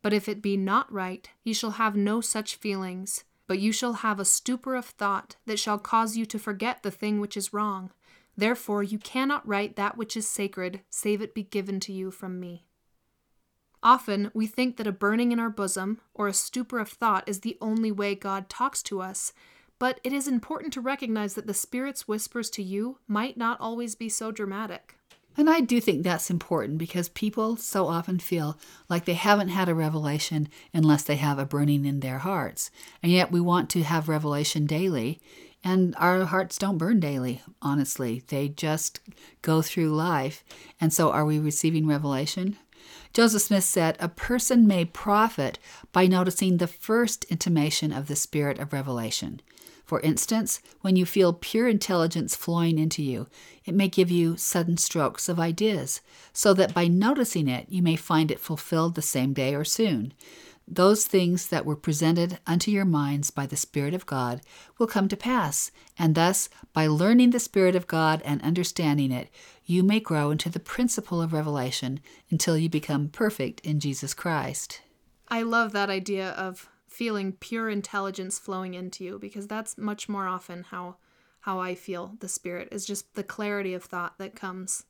But 0.01 0.11
if 0.11 0.27
it 0.27 0.41
be 0.41 0.57
not 0.57 0.91
right, 0.91 1.29
ye 1.45 1.53
shall 1.53 1.71
have 1.71 1.95
no 1.95 2.19
such 2.19 2.55
feelings 2.57 3.23
but 3.51 3.59
you 3.59 3.73
shall 3.73 3.95
have 3.95 4.17
a 4.17 4.23
stupor 4.23 4.75
of 4.75 4.85
thought 4.85 5.35
that 5.45 5.59
shall 5.59 5.77
cause 5.77 6.15
you 6.15 6.25
to 6.25 6.39
forget 6.39 6.83
the 6.83 6.89
thing 6.89 7.19
which 7.19 7.35
is 7.35 7.51
wrong. 7.51 7.91
Therefore 8.37 8.81
you 8.81 8.97
cannot 8.97 9.45
write 9.45 9.75
that 9.75 9.97
which 9.97 10.15
is 10.15 10.25
sacred, 10.25 10.79
save 10.89 11.21
it 11.21 11.35
be 11.35 11.43
given 11.43 11.81
to 11.81 11.91
you 11.91 12.11
from 12.11 12.39
me. 12.39 12.65
Often 13.83 14.31
we 14.33 14.47
think 14.47 14.77
that 14.77 14.87
a 14.87 14.93
burning 14.93 15.33
in 15.33 15.39
our 15.41 15.49
bosom 15.49 15.99
or 16.13 16.29
a 16.29 16.33
stupor 16.33 16.79
of 16.79 16.87
thought 16.87 17.27
is 17.27 17.41
the 17.41 17.57
only 17.59 17.91
way 17.91 18.15
God 18.15 18.47
talks 18.47 18.81
to 18.83 19.01
us, 19.01 19.33
but 19.77 19.99
it 20.01 20.13
is 20.13 20.29
important 20.29 20.71
to 20.71 20.79
recognize 20.79 21.33
that 21.33 21.45
the 21.45 21.53
Spirit's 21.53 22.07
whispers 22.07 22.49
to 22.51 22.63
you 22.63 22.99
might 23.05 23.35
not 23.35 23.59
always 23.59 23.95
be 23.95 24.07
so 24.07 24.31
dramatic. 24.31 24.95
And 25.37 25.49
I 25.49 25.61
do 25.61 25.79
think 25.79 26.03
that's 26.03 26.29
important 26.29 26.77
because 26.77 27.09
people 27.09 27.55
so 27.55 27.87
often 27.87 28.19
feel 28.19 28.57
like 28.89 29.05
they 29.05 29.13
haven't 29.13 29.49
had 29.49 29.69
a 29.69 29.75
revelation 29.75 30.49
unless 30.73 31.03
they 31.03 31.15
have 31.15 31.39
a 31.39 31.45
burning 31.45 31.85
in 31.85 32.01
their 32.01 32.19
hearts. 32.19 32.69
And 33.01 33.11
yet 33.11 33.31
we 33.31 33.39
want 33.39 33.69
to 33.71 33.83
have 33.83 34.09
revelation 34.09 34.65
daily, 34.65 35.21
and 35.63 35.95
our 35.97 36.25
hearts 36.25 36.57
don't 36.57 36.77
burn 36.77 36.99
daily, 36.99 37.41
honestly. 37.61 38.23
They 38.27 38.49
just 38.49 38.99
go 39.41 39.61
through 39.61 39.95
life. 39.95 40.43
And 40.79 40.91
so 40.91 41.11
are 41.11 41.25
we 41.25 41.39
receiving 41.39 41.87
revelation? 41.87 42.57
Joseph 43.13 43.43
Smith 43.43 43.63
said, 43.63 43.97
A 43.99 44.09
person 44.09 44.67
may 44.67 44.85
profit 44.85 45.59
by 45.91 46.07
noticing 46.07 46.57
the 46.57 46.67
first 46.67 47.25
intimation 47.25 47.91
of 47.91 48.07
the 48.07 48.15
spirit 48.15 48.57
of 48.59 48.73
revelation. 48.73 49.41
For 49.91 49.99
instance, 49.99 50.61
when 50.79 50.95
you 50.95 51.05
feel 51.05 51.33
pure 51.33 51.67
intelligence 51.67 52.33
flowing 52.33 52.79
into 52.79 53.03
you, 53.03 53.27
it 53.65 53.75
may 53.75 53.89
give 53.89 54.09
you 54.09 54.37
sudden 54.37 54.77
strokes 54.77 55.27
of 55.27 55.37
ideas, 55.37 55.99
so 56.31 56.53
that 56.53 56.73
by 56.73 56.87
noticing 56.87 57.49
it, 57.49 57.65
you 57.67 57.81
may 57.81 57.97
find 57.97 58.31
it 58.31 58.39
fulfilled 58.39 58.95
the 58.95 59.01
same 59.01 59.33
day 59.33 59.53
or 59.53 59.65
soon. 59.65 60.13
Those 60.65 61.05
things 61.05 61.47
that 61.47 61.65
were 61.65 61.75
presented 61.75 62.39
unto 62.47 62.71
your 62.71 62.85
minds 62.85 63.31
by 63.31 63.45
the 63.45 63.57
Spirit 63.57 63.93
of 63.93 64.05
God 64.05 64.39
will 64.77 64.87
come 64.87 65.09
to 65.09 65.17
pass, 65.17 65.71
and 65.99 66.15
thus, 66.15 66.47
by 66.71 66.87
learning 66.87 67.31
the 67.31 67.37
Spirit 67.41 67.75
of 67.75 67.85
God 67.85 68.21
and 68.23 68.41
understanding 68.43 69.11
it, 69.11 69.27
you 69.65 69.83
may 69.83 69.99
grow 69.99 70.31
into 70.31 70.47
the 70.49 70.61
principle 70.61 71.21
of 71.21 71.33
revelation 71.33 71.99
until 72.29 72.57
you 72.57 72.69
become 72.69 73.09
perfect 73.09 73.59
in 73.65 73.81
Jesus 73.81 74.13
Christ. 74.13 74.79
I 75.27 75.41
love 75.41 75.73
that 75.73 75.89
idea 75.89 76.29
of 76.29 76.69
feeling 76.91 77.31
pure 77.31 77.69
intelligence 77.69 78.37
flowing 78.37 78.73
into 78.73 79.03
you 79.03 79.17
because 79.17 79.47
that's 79.47 79.77
much 79.77 80.09
more 80.09 80.27
often 80.27 80.63
how 80.63 80.97
how 81.39 81.59
I 81.59 81.73
feel 81.73 82.15
the 82.19 82.27
spirit 82.27 82.67
is 82.71 82.85
just 82.85 83.15
the 83.15 83.23
clarity 83.23 83.73
of 83.73 83.83
thought 83.83 84.19
that 84.19 84.35
comes 84.35 84.83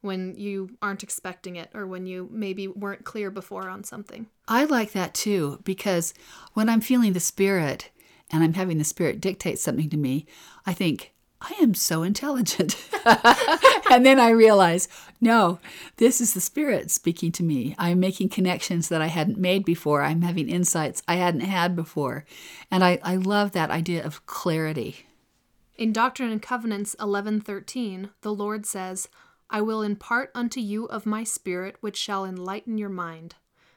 when 0.00 0.34
you 0.36 0.70
aren't 0.82 1.04
expecting 1.04 1.54
it 1.54 1.70
or 1.72 1.86
when 1.86 2.04
you 2.06 2.28
maybe 2.32 2.66
weren't 2.66 3.04
clear 3.04 3.30
before 3.30 3.68
on 3.68 3.84
something. 3.84 4.26
I 4.48 4.64
like 4.64 4.92
that 4.92 5.14
too 5.14 5.60
because 5.64 6.12
when 6.54 6.68
I'm 6.68 6.80
feeling 6.80 7.12
the 7.12 7.20
spirit 7.20 7.90
and 8.32 8.42
I'm 8.42 8.54
having 8.54 8.78
the 8.78 8.84
spirit 8.84 9.20
dictate 9.20 9.58
something 9.58 9.88
to 9.90 9.96
me, 9.96 10.26
I 10.66 10.72
think 10.72 11.13
I 11.44 11.62
am 11.62 11.74
so 11.74 12.02
intelligent. 12.02 12.76
and 13.90 14.06
then 14.06 14.18
I 14.18 14.30
realize, 14.30 14.88
no, 15.20 15.60
this 15.98 16.18
is 16.22 16.32
the 16.32 16.40
Spirit 16.40 16.90
speaking 16.90 17.32
to 17.32 17.42
me. 17.42 17.74
I'm 17.78 18.00
making 18.00 18.30
connections 18.30 18.88
that 18.88 19.02
I 19.02 19.08
hadn't 19.08 19.38
made 19.38 19.64
before. 19.64 20.02
I'm 20.02 20.22
having 20.22 20.48
insights 20.48 21.02
I 21.06 21.16
hadn't 21.16 21.42
had 21.42 21.76
before. 21.76 22.24
And 22.70 22.82
I, 22.82 22.98
I 23.02 23.16
love 23.16 23.52
that 23.52 23.70
idea 23.70 24.02
of 24.02 24.24
clarity. 24.24 25.06
In 25.76 25.92
Doctrine 25.92 26.30
and 26.30 26.40
Covenants 26.40 26.96
11:13, 26.98 28.10
the 28.22 28.32
Lord 28.32 28.64
says, 28.64 29.08
"I 29.50 29.60
will 29.60 29.82
impart 29.82 30.30
unto 30.34 30.60
you 30.60 30.86
of 30.86 31.04
my 31.04 31.24
spirit 31.24 31.76
which 31.80 31.98
shall 31.98 32.24
enlighten 32.24 32.78
your 32.78 32.88
mind." 32.88 33.34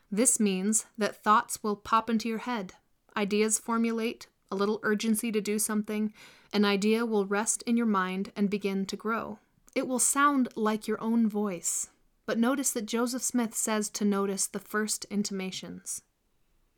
This 0.10 0.40
means 0.40 0.86
that 0.98 1.22
thoughts 1.22 1.64
will 1.64 1.76
pop 1.76 2.10
into 2.10 2.30
your 2.30 2.38
head, 2.38 2.74
ideas 3.18 3.60
formulate, 3.60 4.28
a 4.50 4.56
little 4.56 4.80
urgency 4.84 5.32
to 5.32 5.42
do 5.42 5.60
something, 5.60 6.14
an 6.54 6.66
idea 6.66 7.06
will 7.06 7.26
rest 7.26 7.64
in 7.64 7.78
your 7.78 7.86
mind 7.86 8.32
and 8.36 8.50
begin 8.50 8.86
to 8.86 8.96
grow. 8.96 9.40
It 9.76 9.88
will 9.88 10.00
sound 10.00 10.50
like 10.56 10.88
your 10.88 11.02
own 11.02 11.30
voice. 11.30 11.90
But 12.26 12.38
notice 12.38 12.72
that 12.72 12.86
Joseph 12.86 13.22
Smith 13.22 13.56
says 13.56 13.90
to 13.92 14.04
notice 14.04 14.48
the 14.48 14.60
first 14.60 15.06
intimations. 15.06 16.02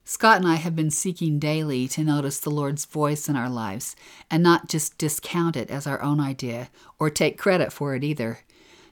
Scott 0.05 0.37
and 0.37 0.47
I 0.47 0.55
have 0.55 0.75
been 0.75 0.91
seeking 0.91 1.39
daily 1.39 1.87
to 1.89 2.03
notice 2.03 2.39
the 2.39 2.49
Lord's 2.49 2.85
voice 2.85 3.29
in 3.29 3.35
our 3.35 3.49
lives 3.49 3.95
and 4.29 4.41
not 4.41 4.67
just 4.67 4.97
discount 4.97 5.55
it 5.55 5.69
as 5.69 5.85
our 5.85 6.01
own 6.01 6.19
idea 6.19 6.69
or 6.97 7.09
take 7.09 7.37
credit 7.37 7.71
for 7.71 7.95
it 7.95 8.03
either. 8.03 8.39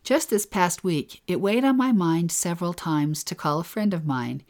Just 0.03 0.29
this 0.29 0.45
past 0.45 0.83
week, 0.83 1.21
it 1.27 1.41
weighed 1.41 1.65
on 1.65 1.75
my 1.75 1.91
mind 1.91 2.31
several 2.31 2.73
times 2.73 3.23
to 3.25 3.35
call 3.35 3.59
a 3.59 3.63
friend 3.63 3.93
of 3.93 4.05
mine, 4.05 4.43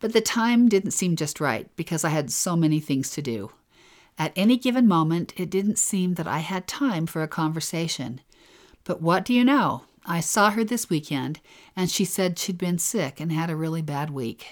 but 0.00 0.12
the 0.12 0.20
time 0.20 0.68
didn't 0.68 0.90
seem 0.90 1.14
just 1.14 1.40
right 1.40 1.68
because 1.76 2.04
I 2.04 2.08
had 2.08 2.32
so 2.32 2.56
many 2.56 2.80
things 2.80 3.10
to 3.12 3.22
do. 3.22 3.52
At 4.16 4.32
any 4.36 4.56
given 4.56 4.86
moment, 4.86 5.32
it 5.36 5.50
didn't 5.50 5.78
seem 5.78 6.14
that 6.14 6.28
I 6.28 6.38
had 6.38 6.68
time 6.68 7.06
for 7.06 7.22
a 7.22 7.28
conversation. 7.28 8.20
But 8.84 9.02
what 9.02 9.24
do 9.24 9.34
you 9.34 9.44
know? 9.44 9.84
I 10.06 10.20
saw 10.20 10.50
her 10.50 10.62
this 10.62 10.88
weekend, 10.90 11.40
and 11.74 11.90
she 11.90 12.04
said 12.04 12.38
she'd 12.38 12.58
been 12.58 12.78
sick 12.78 13.18
and 13.18 13.32
had 13.32 13.50
a 13.50 13.56
really 13.56 13.82
bad 13.82 14.10
week. 14.10 14.46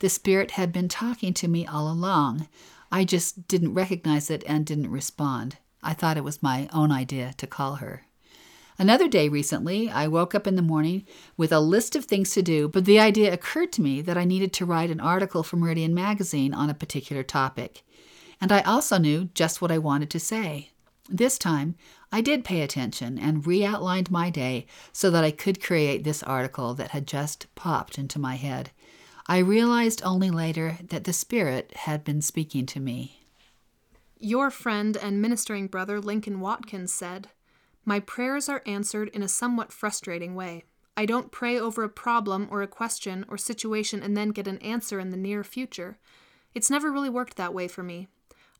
The 0.00 0.08
Spirit 0.08 0.52
had 0.52 0.72
been 0.72 0.88
talking 0.88 1.34
to 1.34 1.48
me 1.48 1.66
all 1.66 1.90
along. 1.90 2.48
I 2.90 3.04
just 3.04 3.46
didn't 3.46 3.74
recognize 3.74 4.30
it 4.30 4.42
and 4.46 4.64
didn't 4.64 4.90
respond. 4.90 5.58
I 5.82 5.92
thought 5.92 6.16
it 6.16 6.24
was 6.24 6.42
my 6.42 6.68
own 6.72 6.90
idea 6.90 7.34
to 7.36 7.46
call 7.46 7.76
her. 7.76 8.04
Another 8.78 9.08
day 9.08 9.28
recently, 9.28 9.90
I 9.90 10.08
woke 10.08 10.34
up 10.34 10.46
in 10.46 10.54
the 10.54 10.62
morning 10.62 11.04
with 11.36 11.52
a 11.52 11.60
list 11.60 11.94
of 11.94 12.04
things 12.04 12.30
to 12.32 12.42
do, 12.42 12.68
but 12.68 12.84
the 12.84 12.98
idea 12.98 13.32
occurred 13.32 13.72
to 13.72 13.82
me 13.82 14.00
that 14.02 14.16
I 14.16 14.24
needed 14.24 14.52
to 14.54 14.64
write 14.64 14.90
an 14.90 15.00
article 15.00 15.42
for 15.42 15.56
Meridian 15.56 15.94
Magazine 15.94 16.54
on 16.54 16.70
a 16.70 16.74
particular 16.74 17.22
topic 17.22 17.84
and 18.40 18.52
I 18.52 18.60
also 18.62 18.98
knew 18.98 19.30
just 19.34 19.60
what 19.60 19.72
I 19.72 19.78
wanted 19.78 20.10
to 20.10 20.20
say. 20.20 20.70
This 21.08 21.38
time, 21.38 21.74
I 22.12 22.20
did 22.20 22.44
pay 22.44 22.62
attention 22.62 23.18
and 23.18 23.46
re 23.46 23.64
outlined 23.64 24.10
my 24.10 24.30
day 24.30 24.66
so 24.92 25.10
that 25.10 25.24
I 25.24 25.30
could 25.30 25.62
create 25.62 26.04
this 26.04 26.22
article 26.22 26.74
that 26.74 26.90
had 26.90 27.06
just 27.06 27.46
popped 27.54 27.98
into 27.98 28.18
my 28.18 28.36
head. 28.36 28.70
I 29.26 29.38
realized 29.38 30.02
only 30.04 30.30
later 30.30 30.78
that 30.88 31.04
the 31.04 31.12
Spirit 31.12 31.72
had 31.76 32.04
been 32.04 32.22
speaking 32.22 32.64
to 32.66 32.80
me. 32.80 33.20
Your 34.18 34.50
friend 34.50 34.96
and 34.96 35.22
ministering 35.22 35.66
brother 35.66 36.00
Lincoln 36.00 36.40
Watkins 36.40 36.92
said, 36.92 37.28
My 37.84 38.00
prayers 38.00 38.48
are 38.48 38.62
answered 38.66 39.08
in 39.10 39.22
a 39.22 39.28
somewhat 39.28 39.72
frustrating 39.72 40.34
way. 40.34 40.64
I 40.96 41.06
don't 41.06 41.30
pray 41.30 41.60
over 41.60 41.84
a 41.84 41.88
problem 41.88 42.48
or 42.50 42.60
a 42.62 42.66
question 42.66 43.24
or 43.28 43.38
situation 43.38 44.02
and 44.02 44.16
then 44.16 44.30
get 44.30 44.48
an 44.48 44.58
answer 44.58 44.98
in 44.98 45.10
the 45.10 45.16
near 45.16 45.44
future. 45.44 45.98
It's 46.54 46.70
never 46.70 46.90
really 46.90 47.10
worked 47.10 47.36
that 47.36 47.54
way 47.54 47.68
for 47.68 47.82
me. 47.82 48.08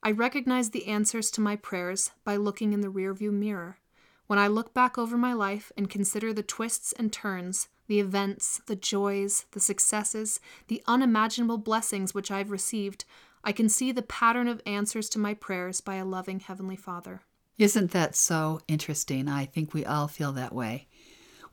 I 0.01 0.11
recognize 0.11 0.69
the 0.69 0.87
answers 0.87 1.29
to 1.31 1.41
my 1.41 1.57
prayers 1.57 2.11
by 2.23 2.37
looking 2.37 2.71
in 2.71 2.81
the 2.81 2.87
rearview 2.87 3.31
mirror. 3.31 3.79
When 4.27 4.39
I 4.39 4.47
look 4.47 4.73
back 4.73 4.97
over 4.97 5.17
my 5.17 5.33
life 5.33 5.71
and 5.75 5.89
consider 5.89 6.31
the 6.31 6.43
twists 6.43 6.93
and 6.93 7.11
turns, 7.11 7.67
the 7.87 7.99
events, 7.99 8.61
the 8.67 8.75
joys, 8.75 9.45
the 9.51 9.59
successes, 9.59 10.39
the 10.67 10.81
unimaginable 10.87 11.57
blessings 11.57 12.13
which 12.13 12.31
I've 12.31 12.51
received, 12.51 13.03
I 13.43 13.51
can 13.51 13.67
see 13.67 13.91
the 13.91 14.01
pattern 14.01 14.47
of 14.47 14.61
answers 14.65 15.09
to 15.09 15.19
my 15.19 15.33
prayers 15.33 15.81
by 15.81 15.95
a 15.95 16.05
loving 16.05 16.39
Heavenly 16.39 16.75
Father. 16.77 17.21
Isn't 17.57 17.91
that 17.91 18.15
so 18.15 18.61
interesting? 18.69 19.27
I 19.27 19.45
think 19.45 19.73
we 19.73 19.83
all 19.83 20.07
feel 20.07 20.31
that 20.33 20.53
way. 20.53 20.87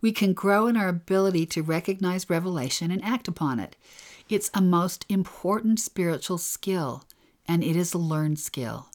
We 0.00 0.12
can 0.12 0.34
grow 0.34 0.68
in 0.68 0.76
our 0.76 0.88
ability 0.88 1.46
to 1.46 1.62
recognize 1.62 2.30
revelation 2.30 2.92
and 2.92 3.02
act 3.02 3.26
upon 3.26 3.58
it. 3.58 3.74
It's 4.28 4.50
a 4.54 4.60
most 4.60 5.04
important 5.08 5.80
spiritual 5.80 6.38
skill, 6.38 7.04
and 7.48 7.62
it 7.64 7.76
is 7.76 7.94
a 7.94 7.98
learned 7.98 8.38
skill. 8.38 8.88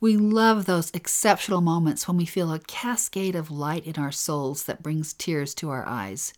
We 0.00 0.16
love 0.16 0.66
those 0.66 0.90
exceptional 0.92 1.60
moments 1.60 2.06
when 2.06 2.16
we 2.18 2.26
feel 2.26 2.52
a 2.52 2.58
cascade 2.58 3.34
of 3.34 3.50
light 3.50 3.86
in 3.86 3.96
our 3.96 4.12
souls 4.12 4.64
that 4.64 4.82
brings 4.82 5.14
tears 5.14 5.54
to 5.54 5.70
our 5.70 5.86
eyes. 5.86 6.34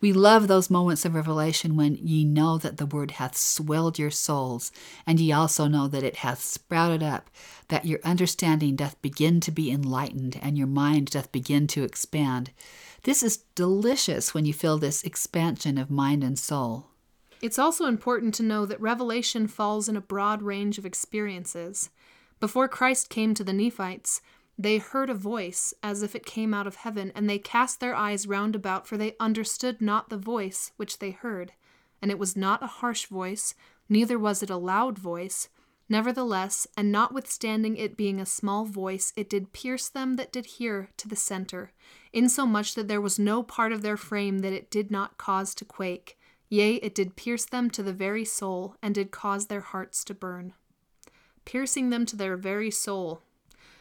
We 0.00 0.12
love 0.12 0.48
those 0.48 0.70
moments 0.70 1.04
of 1.04 1.14
revelation 1.14 1.76
when 1.76 1.96
ye 1.96 2.24
know 2.24 2.58
that 2.58 2.78
the 2.78 2.86
word 2.86 3.12
hath 3.12 3.36
swelled 3.36 3.98
your 3.98 4.10
souls, 4.10 4.72
and 5.06 5.20
ye 5.20 5.30
also 5.30 5.68
know 5.68 5.88
that 5.88 6.02
it 6.02 6.16
hath 6.16 6.42
sprouted 6.42 7.02
up, 7.02 7.30
that 7.68 7.84
your 7.84 8.00
understanding 8.02 8.76
doth 8.76 9.00
begin 9.02 9.40
to 9.40 9.50
be 9.50 9.70
enlightened, 9.70 10.38
and 10.42 10.56
your 10.56 10.66
mind 10.66 11.10
doth 11.10 11.30
begin 11.30 11.66
to 11.68 11.84
expand. 11.84 12.50
This 13.02 13.22
is 13.22 13.44
delicious 13.54 14.32
when 14.32 14.46
you 14.46 14.52
feel 14.52 14.78
this 14.78 15.04
expansion 15.04 15.76
of 15.76 15.90
mind 15.90 16.24
and 16.24 16.38
soul. 16.38 16.91
It's 17.42 17.58
also 17.58 17.86
important 17.86 18.34
to 18.34 18.44
know 18.44 18.64
that 18.66 18.80
revelation 18.80 19.48
falls 19.48 19.88
in 19.88 19.96
a 19.96 20.00
broad 20.00 20.42
range 20.42 20.78
of 20.78 20.86
experiences. 20.86 21.90
Before 22.38 22.68
Christ 22.68 23.10
came 23.10 23.34
to 23.34 23.42
the 23.42 23.52
Nephites, 23.52 24.22
they 24.56 24.78
heard 24.78 25.10
a 25.10 25.14
voice 25.14 25.74
as 25.82 26.04
if 26.04 26.14
it 26.14 26.24
came 26.24 26.54
out 26.54 26.68
of 26.68 26.76
heaven, 26.76 27.10
and 27.16 27.28
they 27.28 27.40
cast 27.40 27.80
their 27.80 27.96
eyes 27.96 28.28
round 28.28 28.54
about, 28.54 28.86
for 28.86 28.96
they 28.96 29.16
understood 29.18 29.80
not 29.80 30.08
the 30.08 30.16
voice 30.16 30.70
which 30.76 31.00
they 31.00 31.10
heard. 31.10 31.52
And 32.00 32.12
it 32.12 32.18
was 32.18 32.36
not 32.36 32.62
a 32.62 32.68
harsh 32.68 33.06
voice, 33.06 33.54
neither 33.88 34.20
was 34.20 34.44
it 34.44 34.50
a 34.50 34.56
loud 34.56 34.96
voice. 34.96 35.48
Nevertheless, 35.88 36.68
and 36.76 36.92
notwithstanding 36.92 37.76
it 37.76 37.96
being 37.96 38.20
a 38.20 38.26
small 38.26 38.64
voice, 38.66 39.12
it 39.16 39.28
did 39.28 39.52
pierce 39.52 39.88
them 39.88 40.14
that 40.14 40.30
did 40.30 40.46
hear 40.46 40.90
to 40.96 41.08
the 41.08 41.16
centre, 41.16 41.72
insomuch 42.12 42.76
that 42.76 42.86
there 42.86 43.00
was 43.00 43.18
no 43.18 43.42
part 43.42 43.72
of 43.72 43.82
their 43.82 43.96
frame 43.96 44.38
that 44.40 44.52
it 44.52 44.70
did 44.70 44.92
not 44.92 45.18
cause 45.18 45.56
to 45.56 45.64
quake. 45.64 46.16
Yea, 46.52 46.74
it 46.74 46.94
did 46.94 47.16
pierce 47.16 47.46
them 47.46 47.70
to 47.70 47.82
the 47.82 47.94
very 47.94 48.26
soul, 48.26 48.76
and 48.82 48.94
did 48.94 49.10
cause 49.10 49.46
their 49.46 49.62
hearts 49.62 50.04
to 50.04 50.12
burn. 50.12 50.52
Piercing 51.46 51.88
them 51.88 52.04
to 52.04 52.14
their 52.14 52.36
very 52.36 52.70
soul. 52.70 53.22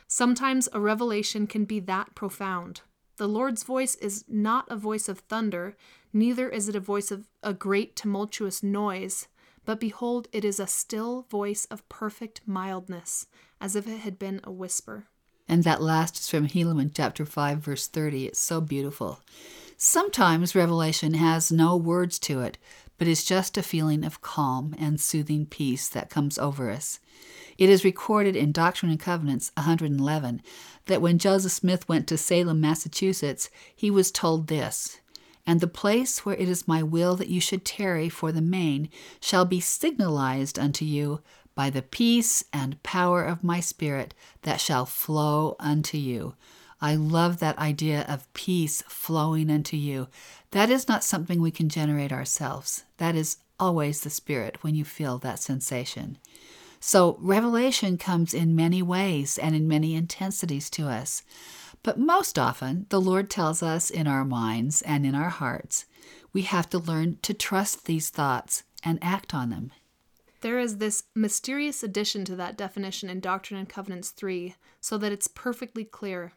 Sometimes 0.07 0.69
a 0.71 0.79
revelation 0.79 1.47
can 1.47 1.65
be 1.65 1.81
that 1.81 2.15
profound. 2.15 2.79
The 3.17 3.27
Lord's 3.27 3.63
voice 3.63 3.95
is 3.95 4.23
not 4.25 4.71
a 4.71 4.77
voice 4.77 5.09
of 5.09 5.19
thunder, 5.19 5.75
neither 6.13 6.47
is 6.47 6.69
it 6.69 6.75
a 6.77 6.79
voice 6.79 7.11
of 7.11 7.27
a 7.43 7.53
great 7.53 7.97
tumultuous 7.97 8.63
noise, 8.63 9.27
but 9.65 9.81
behold, 9.81 10.29
it 10.31 10.45
is 10.45 10.57
a 10.57 10.65
still 10.65 11.23
voice 11.29 11.65
of 11.65 11.87
perfect 11.89 12.39
mildness, 12.45 13.27
as 13.59 13.75
if 13.75 13.85
it 13.85 13.97
had 13.97 14.17
been 14.17 14.39
a 14.45 14.51
whisper. 14.51 15.07
And 15.45 15.65
that 15.65 15.81
last 15.81 16.19
is 16.19 16.29
from 16.29 16.47
Helaman 16.47 16.91
chapter 16.93 17.25
5, 17.25 17.57
verse 17.57 17.87
30. 17.87 18.27
It's 18.27 18.39
so 18.39 18.61
beautiful. 18.61 19.19
Sometimes 19.83 20.53
revelation 20.53 21.15
has 21.15 21.51
no 21.51 21.75
words 21.75 22.19
to 22.19 22.41
it, 22.41 22.59
but 22.99 23.07
is 23.07 23.25
just 23.25 23.57
a 23.57 23.63
feeling 23.63 24.03
of 24.03 24.21
calm 24.21 24.75
and 24.77 25.01
soothing 25.01 25.47
peace 25.47 25.89
that 25.89 26.11
comes 26.11 26.37
over 26.37 26.69
us. 26.69 26.99
It 27.57 27.67
is 27.67 27.83
recorded 27.83 28.35
in 28.35 28.51
Doctrine 28.51 28.91
and 28.91 28.99
Covenants 28.99 29.51
111 29.57 30.43
that 30.85 31.01
when 31.01 31.17
Joseph 31.17 31.53
Smith 31.53 31.89
went 31.89 32.05
to 32.09 32.17
Salem, 32.19 32.61
Massachusetts, 32.61 33.49
he 33.75 33.89
was 33.89 34.11
told 34.11 34.45
this 34.45 34.99
And 35.47 35.59
the 35.61 35.67
place 35.67 36.23
where 36.23 36.35
it 36.35 36.47
is 36.47 36.67
my 36.67 36.83
will 36.83 37.15
that 37.15 37.29
you 37.29 37.41
should 37.41 37.65
tarry 37.65 38.07
for 38.07 38.31
the 38.31 38.39
main 38.39 38.87
shall 39.19 39.45
be 39.45 39.59
signalized 39.59 40.59
unto 40.59 40.85
you 40.85 41.21
by 41.55 41.71
the 41.71 41.81
peace 41.81 42.43
and 42.53 42.83
power 42.83 43.23
of 43.23 43.43
my 43.43 43.59
Spirit 43.59 44.13
that 44.43 44.61
shall 44.61 44.85
flow 44.85 45.55
unto 45.59 45.97
you. 45.97 46.35
I 46.81 46.95
love 46.95 47.39
that 47.39 47.59
idea 47.59 48.05
of 48.07 48.31
peace 48.33 48.81
flowing 48.87 49.51
unto 49.51 49.77
you. 49.77 50.07
That 50.49 50.71
is 50.71 50.87
not 50.87 51.03
something 51.03 51.39
we 51.39 51.51
can 51.51 51.69
generate 51.69 52.11
ourselves. 52.11 52.85
That 52.97 53.15
is 53.15 53.37
always 53.59 54.01
the 54.01 54.09
Spirit 54.09 54.57
when 54.63 54.73
you 54.73 54.83
feel 54.83 55.19
that 55.19 55.39
sensation. 55.39 56.17
So, 56.79 57.17
revelation 57.21 57.99
comes 57.99 58.33
in 58.33 58.55
many 58.55 58.81
ways 58.81 59.37
and 59.37 59.55
in 59.55 59.67
many 59.67 59.93
intensities 59.93 60.69
to 60.71 60.87
us. 60.87 61.21
But 61.83 61.99
most 61.99 62.39
often, 62.39 62.87
the 62.89 62.99
Lord 62.99 63.29
tells 63.29 63.61
us 63.61 63.91
in 63.91 64.07
our 64.07 64.25
minds 64.25 64.81
and 64.81 65.05
in 65.05 65.13
our 65.13 65.29
hearts, 65.29 65.85
we 66.33 66.41
have 66.43 66.67
to 66.71 66.79
learn 66.79 67.19
to 67.21 67.35
trust 67.35 67.85
these 67.85 68.09
thoughts 68.09 68.63
and 68.83 68.97
act 69.03 69.35
on 69.35 69.51
them. 69.51 69.71
There 70.41 70.59
is 70.59 70.77
this 70.77 71.03
mysterious 71.13 71.83
addition 71.83 72.25
to 72.25 72.35
that 72.37 72.57
definition 72.57 73.09
in 73.11 73.19
Doctrine 73.19 73.59
and 73.59 73.69
Covenants 73.69 74.09
3, 74.09 74.55
so 74.79 74.97
that 74.97 75.11
it's 75.11 75.27
perfectly 75.27 75.85
clear. 75.85 76.33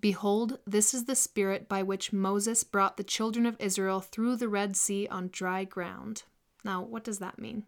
Behold, 0.00 0.58
this 0.66 0.94
is 0.94 1.04
the 1.04 1.14
Spirit 1.14 1.68
by 1.68 1.82
which 1.82 2.12
Moses 2.12 2.64
brought 2.64 2.96
the 2.96 3.04
children 3.04 3.44
of 3.44 3.56
Israel 3.58 4.00
through 4.00 4.36
the 4.36 4.48
Red 4.48 4.76
Sea 4.76 5.06
on 5.08 5.28
dry 5.30 5.64
ground. 5.64 6.22
Now, 6.64 6.82
what 6.82 7.04
does 7.04 7.18
that 7.18 7.38
mean? 7.38 7.64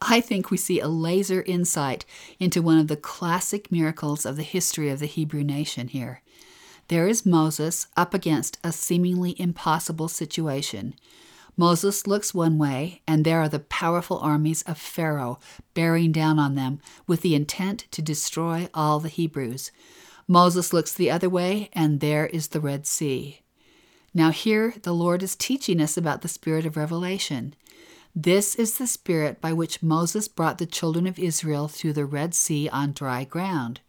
I 0.00 0.20
think 0.20 0.50
we 0.50 0.56
see 0.56 0.80
a 0.80 0.88
laser 0.88 1.42
insight 1.42 2.04
into 2.38 2.62
one 2.62 2.78
of 2.78 2.88
the 2.88 2.96
classic 2.96 3.70
miracles 3.70 4.24
of 4.24 4.36
the 4.36 4.42
history 4.42 4.88
of 4.88 4.98
the 4.98 5.06
Hebrew 5.06 5.44
nation 5.44 5.88
here. 5.88 6.22
There 6.88 7.06
is 7.06 7.26
Moses 7.26 7.86
up 7.96 8.14
against 8.14 8.58
a 8.64 8.72
seemingly 8.72 9.38
impossible 9.40 10.08
situation. 10.08 10.94
Moses 11.56 12.06
looks 12.06 12.32
one 12.32 12.56
way, 12.56 13.02
and 13.06 13.24
there 13.24 13.40
are 13.40 13.48
the 13.48 13.60
powerful 13.60 14.18
armies 14.18 14.62
of 14.62 14.78
Pharaoh 14.78 15.38
bearing 15.74 16.10
down 16.10 16.38
on 16.38 16.54
them 16.54 16.80
with 17.06 17.20
the 17.20 17.34
intent 17.34 17.86
to 17.90 18.00
destroy 18.02 18.68
all 18.72 18.98
the 18.98 19.08
Hebrews. 19.08 19.70
Moses 20.30 20.72
looks 20.72 20.92
the 20.92 21.10
other 21.10 21.28
way, 21.28 21.68
and 21.72 21.98
there 21.98 22.28
is 22.28 22.48
the 22.48 22.60
Red 22.60 22.86
Sea. 22.86 23.40
Now, 24.14 24.30
here 24.30 24.74
the 24.84 24.92
Lord 24.92 25.24
is 25.24 25.34
teaching 25.34 25.80
us 25.80 25.96
about 25.96 26.22
the 26.22 26.28
spirit 26.28 26.64
of 26.64 26.76
revelation. 26.76 27.56
This 28.14 28.54
is 28.54 28.78
the 28.78 28.86
spirit 28.86 29.40
by 29.40 29.52
which 29.52 29.82
Moses 29.82 30.28
brought 30.28 30.58
the 30.58 30.66
children 30.66 31.08
of 31.08 31.18
Israel 31.18 31.66
through 31.66 31.94
the 31.94 32.06
Red 32.06 32.32
Sea 32.32 32.68
on 32.68 32.92
dry 32.92 33.24
ground. 33.24 33.80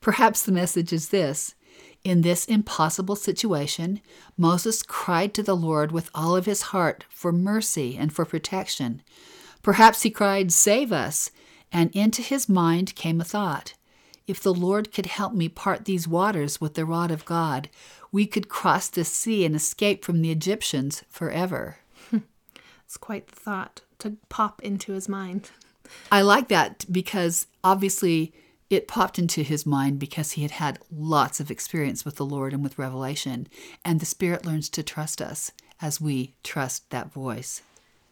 Perhaps 0.00 0.44
the 0.44 0.52
message 0.52 0.92
is 0.92 1.08
this 1.08 1.56
In 2.04 2.20
this 2.20 2.44
impossible 2.44 3.16
situation, 3.16 4.00
Moses 4.38 4.84
cried 4.84 5.34
to 5.34 5.42
the 5.42 5.56
Lord 5.56 5.90
with 5.90 6.10
all 6.14 6.36
of 6.36 6.46
his 6.46 6.62
heart 6.70 7.06
for 7.10 7.32
mercy 7.32 7.96
and 7.96 8.12
for 8.12 8.24
protection. 8.24 9.02
Perhaps 9.64 10.02
he 10.02 10.10
cried, 10.10 10.52
Save 10.52 10.92
us! 10.92 11.32
And 11.72 11.90
into 11.92 12.22
his 12.22 12.48
mind 12.48 12.94
came 12.94 13.20
a 13.20 13.24
thought 13.24 13.74
If 14.26 14.40
the 14.40 14.54
Lord 14.54 14.92
could 14.92 15.06
help 15.06 15.32
me 15.34 15.48
part 15.48 15.84
these 15.84 16.06
waters 16.06 16.60
with 16.60 16.74
the 16.74 16.84
rod 16.84 17.10
of 17.10 17.24
God, 17.24 17.68
we 18.10 18.26
could 18.26 18.48
cross 18.48 18.88
this 18.88 19.08
sea 19.08 19.44
and 19.44 19.56
escape 19.56 20.04
from 20.04 20.22
the 20.22 20.30
Egyptians 20.30 21.02
forever. 21.08 21.78
It's 22.84 22.98
quite 22.98 23.26
the 23.28 23.36
thought 23.36 23.80
to 24.00 24.18
pop 24.28 24.60
into 24.60 24.92
his 24.92 25.08
mind. 25.08 25.50
I 26.10 26.20
like 26.20 26.48
that 26.48 26.84
because 26.92 27.46
obviously 27.64 28.34
it 28.68 28.86
popped 28.86 29.18
into 29.18 29.42
his 29.42 29.64
mind 29.64 29.98
because 29.98 30.32
he 30.32 30.42
had 30.42 30.50
had 30.50 30.78
lots 30.90 31.40
of 31.40 31.50
experience 31.50 32.04
with 32.04 32.16
the 32.16 32.26
Lord 32.26 32.52
and 32.52 32.62
with 32.62 32.78
revelation. 32.78 33.48
And 33.82 33.98
the 33.98 34.04
Spirit 34.04 34.44
learns 34.44 34.68
to 34.70 34.82
trust 34.82 35.22
us 35.22 35.52
as 35.80 36.02
we 36.02 36.34
trust 36.42 36.90
that 36.90 37.10
voice. 37.10 37.62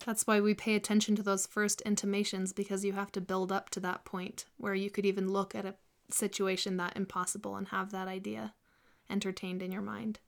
That's 0.07 0.27
why 0.27 0.41
we 0.41 0.55
pay 0.55 0.75
attention 0.77 1.15
to 1.17 1.23
those 1.23 1.47
first 1.47 1.83
intimations 1.83 2.55
because 2.55 2.83
you 2.83 2.95
have 2.95 3.13
to 3.13 3.21
build 3.21 3.53
up 3.53 3.69
to 3.71 3.81
that 3.81 4.05
point 4.07 4.47
where 4.57 4.75
you 4.75 4.89
could 4.91 5.05
even 5.05 5.31
look 5.31 5.55
at 5.55 5.67
a 5.67 5.75
situation 6.15 6.77
that 6.77 6.97
impossible 6.97 7.57
and 7.57 7.69
have 7.69 7.91
that 7.93 8.09
idea 8.09 8.55
entertained 9.11 9.63
in 9.63 9.73
your 9.73 9.83
mind. 9.83 10.21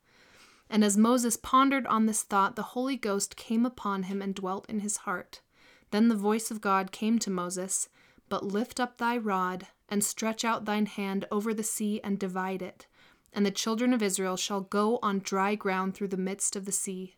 And 0.69 0.83
as 0.83 0.97
Moses 0.97 1.37
pondered 1.37 1.87
on 1.87 2.07
this 2.07 2.23
thought, 2.23 2.57
the 2.57 2.63
Holy 2.63 2.97
Ghost 2.97 3.37
came 3.37 3.67
upon 3.67 4.05
him 4.05 4.23
and 4.23 4.35
dwelt 4.35 4.67
in 4.69 4.81
his 4.81 4.99
heart. 4.99 5.43
Then 5.91 6.09
the 6.09 6.15
voice 6.15 6.51
of 6.51 6.63
God 6.63 6.93
came 6.93 7.19
to 7.21 7.31
Moses 7.31 7.89
But 8.29 8.45
lift 8.45 8.81
up 8.81 8.97
thy 8.97 9.19
rod, 9.19 9.67
and 9.89 10.03
stretch 10.03 10.45
out 10.45 10.65
thine 10.65 10.87
hand 10.87 11.27
over 11.31 11.53
the 11.53 11.63
sea, 11.63 12.01
and 12.03 12.19
divide 12.19 12.63
it. 12.63 12.87
And 13.35 13.45
the 13.45 13.51
children 13.51 13.93
of 13.93 14.03
Israel 14.03 14.37
shall 14.37 14.63
go 14.63 14.99
on 15.03 15.19
dry 15.19 15.55
ground 15.55 15.95
through 15.95 16.09
the 16.09 16.17
midst 16.17 16.57
of 16.57 16.65
the 16.65 16.73
sea. 16.73 17.17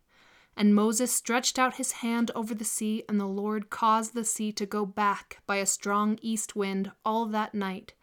And 0.57 0.75
Moses 0.75 1.13
stretched 1.13 1.57
out 1.57 1.75
his 1.75 1.93
hand 1.93 2.31
over 2.35 2.53
the 2.53 2.65
sea, 2.65 3.03
and 3.07 3.19
the 3.19 3.25
Lord 3.25 3.69
caused 3.69 4.13
the 4.13 4.23
sea 4.23 4.51
to 4.53 4.65
go 4.65 4.85
back 4.85 5.39
by 5.47 5.57
a 5.57 5.65
strong 5.65 6.19
east 6.21 6.55
wind 6.55 6.91
all 7.05 7.25
that 7.27 7.53
night, 7.53 7.93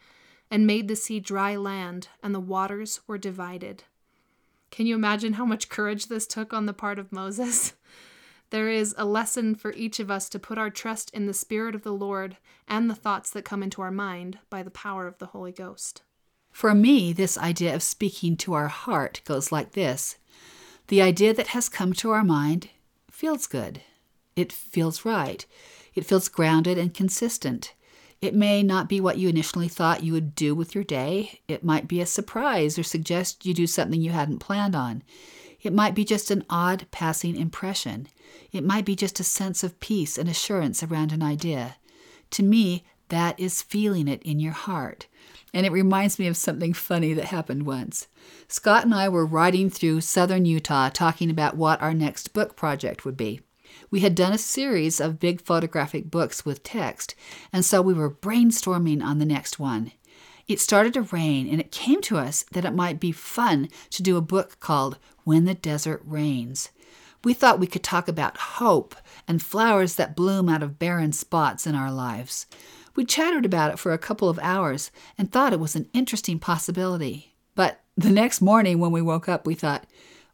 and 0.52 0.66
made 0.66 0.86
the 0.86 0.94
sea 0.94 1.18
dry 1.18 1.56
land, 1.56 2.08
and 2.22 2.34
the 2.34 2.38
waters 2.38 3.00
were 3.06 3.16
divided. 3.16 3.84
Can 4.70 4.84
you 4.84 4.94
imagine 4.94 5.32
how 5.32 5.46
much 5.46 5.70
courage 5.70 6.08
this 6.08 6.26
took 6.26 6.52
on 6.52 6.66
the 6.66 6.74
part 6.74 6.98
of 6.98 7.10
Moses? 7.10 7.72
There 8.50 8.68
is 8.68 8.94
a 8.98 9.06
lesson 9.06 9.54
for 9.54 9.72
each 9.72 9.98
of 9.98 10.10
us 10.10 10.28
to 10.28 10.38
put 10.38 10.58
our 10.58 10.68
trust 10.68 11.08
in 11.14 11.24
the 11.24 11.32
Spirit 11.32 11.74
of 11.74 11.84
the 11.84 11.92
Lord 11.94 12.36
and 12.68 12.90
the 12.90 12.94
thoughts 12.94 13.30
that 13.30 13.46
come 13.46 13.62
into 13.62 13.80
our 13.80 13.90
mind 13.90 14.40
by 14.50 14.62
the 14.62 14.70
power 14.70 15.06
of 15.06 15.16
the 15.16 15.28
Holy 15.28 15.52
Ghost. 15.52 16.02
For 16.50 16.74
me, 16.74 17.14
this 17.14 17.38
idea 17.38 17.74
of 17.74 17.82
speaking 17.82 18.36
to 18.36 18.52
our 18.52 18.68
heart 18.68 19.22
goes 19.24 19.52
like 19.52 19.72
this 19.72 20.18
The 20.88 21.00
idea 21.00 21.32
that 21.32 21.46
has 21.46 21.70
come 21.70 21.94
to 21.94 22.10
our 22.10 22.24
mind 22.24 22.68
feels 23.10 23.46
good. 23.46 23.80
It 24.36 24.52
feels 24.52 25.02
right. 25.02 25.46
It 25.94 26.04
feels 26.04 26.28
grounded 26.28 26.76
and 26.76 26.92
consistent. 26.92 27.72
It 28.22 28.36
may 28.36 28.62
not 28.62 28.88
be 28.88 29.00
what 29.00 29.18
you 29.18 29.28
initially 29.28 29.66
thought 29.66 30.04
you 30.04 30.12
would 30.12 30.36
do 30.36 30.54
with 30.54 30.76
your 30.76 30.84
day. 30.84 31.40
It 31.48 31.64
might 31.64 31.88
be 31.88 32.00
a 32.00 32.06
surprise 32.06 32.78
or 32.78 32.84
suggest 32.84 33.44
you 33.44 33.52
do 33.52 33.66
something 33.66 34.00
you 34.00 34.12
hadn't 34.12 34.38
planned 34.38 34.76
on. 34.76 35.02
It 35.60 35.72
might 35.72 35.96
be 35.96 36.04
just 36.04 36.30
an 36.30 36.44
odd 36.48 36.86
passing 36.92 37.34
impression. 37.34 38.06
It 38.52 38.62
might 38.62 38.84
be 38.84 38.94
just 38.94 39.18
a 39.18 39.24
sense 39.24 39.64
of 39.64 39.80
peace 39.80 40.16
and 40.16 40.28
assurance 40.28 40.84
around 40.84 41.10
an 41.10 41.22
idea. 41.22 41.76
To 42.30 42.44
me, 42.44 42.84
that 43.08 43.38
is 43.40 43.60
feeling 43.60 44.06
it 44.06 44.22
in 44.22 44.38
your 44.38 44.52
heart. 44.52 45.08
And 45.52 45.66
it 45.66 45.72
reminds 45.72 46.20
me 46.20 46.28
of 46.28 46.36
something 46.36 46.74
funny 46.74 47.14
that 47.14 47.26
happened 47.26 47.66
once. 47.66 48.06
Scott 48.46 48.84
and 48.84 48.94
I 48.94 49.08
were 49.08 49.26
riding 49.26 49.68
through 49.68 50.00
southern 50.00 50.44
Utah 50.44 50.90
talking 50.90 51.28
about 51.28 51.56
what 51.56 51.82
our 51.82 51.92
next 51.92 52.32
book 52.32 52.54
project 52.54 53.04
would 53.04 53.16
be. 53.16 53.40
We 53.90 54.00
had 54.00 54.14
done 54.14 54.32
a 54.32 54.38
series 54.38 55.00
of 55.00 55.20
big 55.20 55.40
photographic 55.40 56.10
books 56.10 56.44
with 56.44 56.62
text, 56.62 57.14
and 57.52 57.64
so 57.64 57.82
we 57.82 57.94
were 57.94 58.10
brainstorming 58.10 59.02
on 59.02 59.18
the 59.18 59.26
next 59.26 59.58
one. 59.58 59.92
It 60.48 60.60
started 60.60 60.94
to 60.94 61.02
rain, 61.02 61.48
and 61.48 61.60
it 61.60 61.70
came 61.70 62.00
to 62.02 62.18
us 62.18 62.44
that 62.52 62.64
it 62.64 62.74
might 62.74 63.00
be 63.00 63.12
fun 63.12 63.68
to 63.90 64.02
do 64.02 64.16
a 64.16 64.22
book 64.22 64.58
called 64.60 64.98
When 65.24 65.44
the 65.44 65.54
Desert 65.54 66.02
Rains. 66.04 66.70
We 67.24 67.34
thought 67.34 67.60
we 67.60 67.68
could 67.68 67.84
talk 67.84 68.08
about 68.08 68.36
hope 68.36 68.96
and 69.28 69.40
flowers 69.40 69.94
that 69.94 70.16
bloom 70.16 70.48
out 70.48 70.62
of 70.62 70.78
barren 70.78 71.12
spots 71.12 71.66
in 71.66 71.74
our 71.74 71.92
lives. 71.92 72.46
We 72.96 73.04
chattered 73.04 73.46
about 73.46 73.72
it 73.72 73.78
for 73.78 73.92
a 73.92 73.98
couple 73.98 74.28
of 74.28 74.40
hours 74.40 74.90
and 75.16 75.30
thought 75.30 75.52
it 75.52 75.60
was 75.60 75.76
an 75.76 75.88
interesting 75.92 76.38
possibility. 76.38 77.36
But 77.54 77.80
the 77.96 78.10
next 78.10 78.40
morning 78.40 78.78
when 78.78 78.90
we 78.90 79.00
woke 79.00 79.28
up, 79.28 79.46
we 79.46 79.54
thought, 79.54 79.86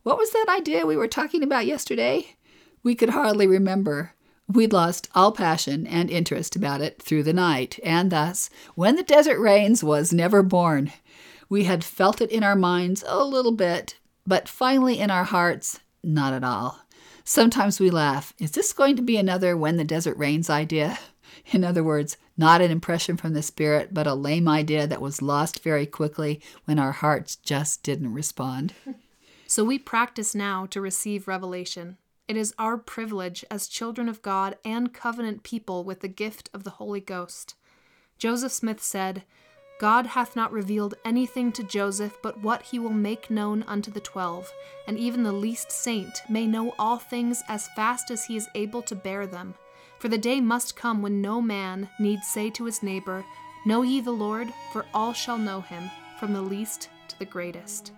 what 0.03 0.17
was 0.17 0.31
that 0.31 0.47
idea 0.49 0.87
we 0.87 0.97
were 0.97 1.09
talking 1.09 1.43
about 1.43 1.67
yesterday? 1.67 2.37
We 2.89 2.95
could 2.95 3.11
hardly 3.11 3.47
remember. 3.47 4.15
We'd 4.51 4.73
lost 4.73 5.11
all 5.15 5.31
passion 5.31 5.87
and 5.87 6.09
interest 6.09 6.57
about 6.57 6.81
it 6.81 7.03
through 7.03 7.25
the 7.25 7.35
night, 7.35 7.79
and 7.85 8.11
thus, 8.11 8.49
When 8.77 8.97
the 8.97 9.03
Desert 9.03 9.39
Rains 9.39 9.85
was 9.85 10.11
never 10.11 10.43
born. 10.43 10.91
We 11.51 11.65
had 11.65 11.85
felt 11.85 12.23
it 12.23 12.31
in 12.31 12.43
our 12.43 12.57
minds 12.57 13.05
a 13.07 13.23
little 13.23 13.53
bit, 13.53 13.99
but 14.27 14.49
finally 14.49 15.01
in 15.01 15.11
our 15.11 15.25
hearts, 15.25 15.81
not 16.03 16.33
at 16.33 16.43
all. 16.43 16.81
Sometimes 17.25 17.79
we 17.79 17.91
laugh. 17.91 18.33
Is 18.39 18.53
this 18.53 18.73
going 18.73 18.97
to 18.97 19.03
be 19.03 19.19
another 19.19 19.55
When 19.55 19.77
the 19.77 19.85
Desert 19.85 20.17
Rains 20.17 20.49
idea? 20.49 20.99
In 21.53 21.65
other 21.65 21.85
words, 21.85 22.17
not 22.39 22.63
an 22.63 22.71
impression 22.71 23.19
from 23.19 23.35
the 23.35 23.43
Spirit, 23.43 23.93
but 23.93 24.07
a 24.07 24.15
lame 24.15 24.49
idea 24.49 24.87
that 24.87 25.03
was 25.03 25.21
lost 25.21 25.63
very 25.63 25.85
quickly 25.85 26.41
when 26.65 26.79
our 26.79 26.93
hearts 26.93 27.37
just 27.37 27.83
didn't 27.83 28.15
respond. 28.15 28.73
So 29.51 29.65
we 29.65 29.79
practice 29.79 30.35
now 30.35 30.67
to 30.67 30.79
receive 30.79 31.27
revelation. 31.27 31.97
It 32.29 32.37
is 32.37 32.55
our 32.59 32.77
privilege 32.77 33.43
as 33.51 33.67
children 33.67 34.07
of 34.07 34.21
God 34.21 34.59
and 34.63 34.93
covenant 34.93 35.43
people 35.43 35.83
with 35.83 36.01
the 36.01 36.09
gift 36.09 36.51
of 36.53 36.63
the 36.63 36.71
Holy 36.71 37.01
Ghost. 37.01 37.55
Joseph 38.19 38.53
Smith 38.53 38.83
said, 38.83 39.25
God 39.81 40.09
hath 40.09 40.37
not 40.37 40.53
revealed 40.53 40.97
anything 41.05 41.53
to 41.53 41.63
Joseph 41.63 42.19
but 42.21 42.43
what 42.43 42.63
he 42.63 42.79
will 42.79 42.91
make 42.91 43.31
known 43.31 43.63
unto 43.63 43.91
the 43.91 44.01
twelve, 44.01 44.53
and 44.87 44.99
even 44.99 45.23
the 45.23 45.33
least 45.33 45.73
saint 45.73 46.21
may 46.29 46.47
know 46.47 46.75
all 46.79 46.99
things 46.99 47.43
as 47.49 47.69
fast 47.77 48.11
as 48.11 48.27
he 48.27 48.37
is 48.37 48.49
able 48.55 48.83
to 48.83 48.95
bear 48.95 49.27
them. 49.27 49.55
For 49.99 50.09
the 50.09 50.19
day 50.19 50.41
must 50.41 50.77
come 50.77 51.01
when 51.01 51.23
no 51.23 51.41
man 51.41 51.89
need 51.99 52.23
say 52.25 52.51
to 52.51 52.65
his 52.65 52.83
neighbor, 52.83 53.25
Know 53.65 53.83
ye 53.83 54.01
the 54.01 54.11
Lord? 54.11 54.53
For 54.73 54.85
all 54.93 55.13
shall 55.13 55.39
know 55.39 55.61
him, 55.61 55.91
from 56.19 56.35
the 56.35 56.43
least 56.43 56.91
to 57.09 57.19
the 57.19 57.25
greatest. 57.25 57.93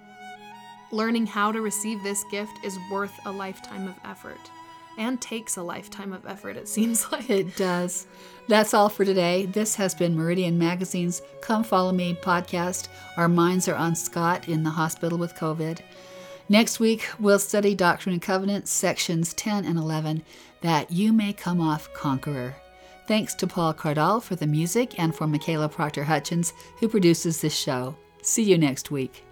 Learning 0.92 1.26
how 1.26 1.52
to 1.52 1.60
receive 1.60 2.02
this 2.02 2.24
gift 2.24 2.64
is 2.64 2.78
worth 2.90 3.12
a 3.24 3.30
lifetime 3.30 3.86
of 3.86 3.94
effort. 4.04 4.50
And 4.98 5.20
takes 5.20 5.56
a 5.56 5.62
lifetime 5.62 6.12
of 6.12 6.26
effort, 6.26 6.56
it 6.56 6.68
seems 6.68 7.10
like. 7.12 7.30
It 7.30 7.56
does. 7.56 8.06
That's 8.48 8.74
all 8.74 8.88
for 8.88 9.04
today. 9.04 9.46
This 9.46 9.76
has 9.76 9.94
been 9.94 10.16
Meridian 10.16 10.58
Magazine's 10.58 11.22
Come 11.40 11.62
Follow 11.62 11.92
Me 11.92 12.18
podcast. 12.20 12.88
Our 13.16 13.28
minds 13.28 13.68
are 13.68 13.76
on 13.76 13.94
Scott 13.94 14.48
in 14.48 14.64
the 14.64 14.70
hospital 14.70 15.16
with 15.16 15.36
COVID. 15.36 15.78
Next 16.48 16.80
week, 16.80 17.08
we'll 17.20 17.38
study 17.38 17.76
Doctrine 17.76 18.14
and 18.14 18.22
Covenants, 18.22 18.72
sections 18.72 19.32
10 19.34 19.64
and 19.64 19.78
11, 19.78 20.24
that 20.62 20.90
you 20.90 21.12
may 21.12 21.32
come 21.32 21.60
off 21.60 21.92
conqueror. 21.94 22.56
Thanks 23.06 23.34
to 23.36 23.46
Paul 23.46 23.72
Cardall 23.74 24.20
for 24.20 24.34
the 24.34 24.48
music 24.48 24.98
and 24.98 25.14
for 25.14 25.28
Michaela 25.28 25.68
Proctor 25.68 26.02
Hutchins, 26.02 26.52
who 26.80 26.88
produces 26.88 27.40
this 27.40 27.56
show. 27.56 27.96
See 28.22 28.42
you 28.42 28.58
next 28.58 28.90
week. 28.90 29.24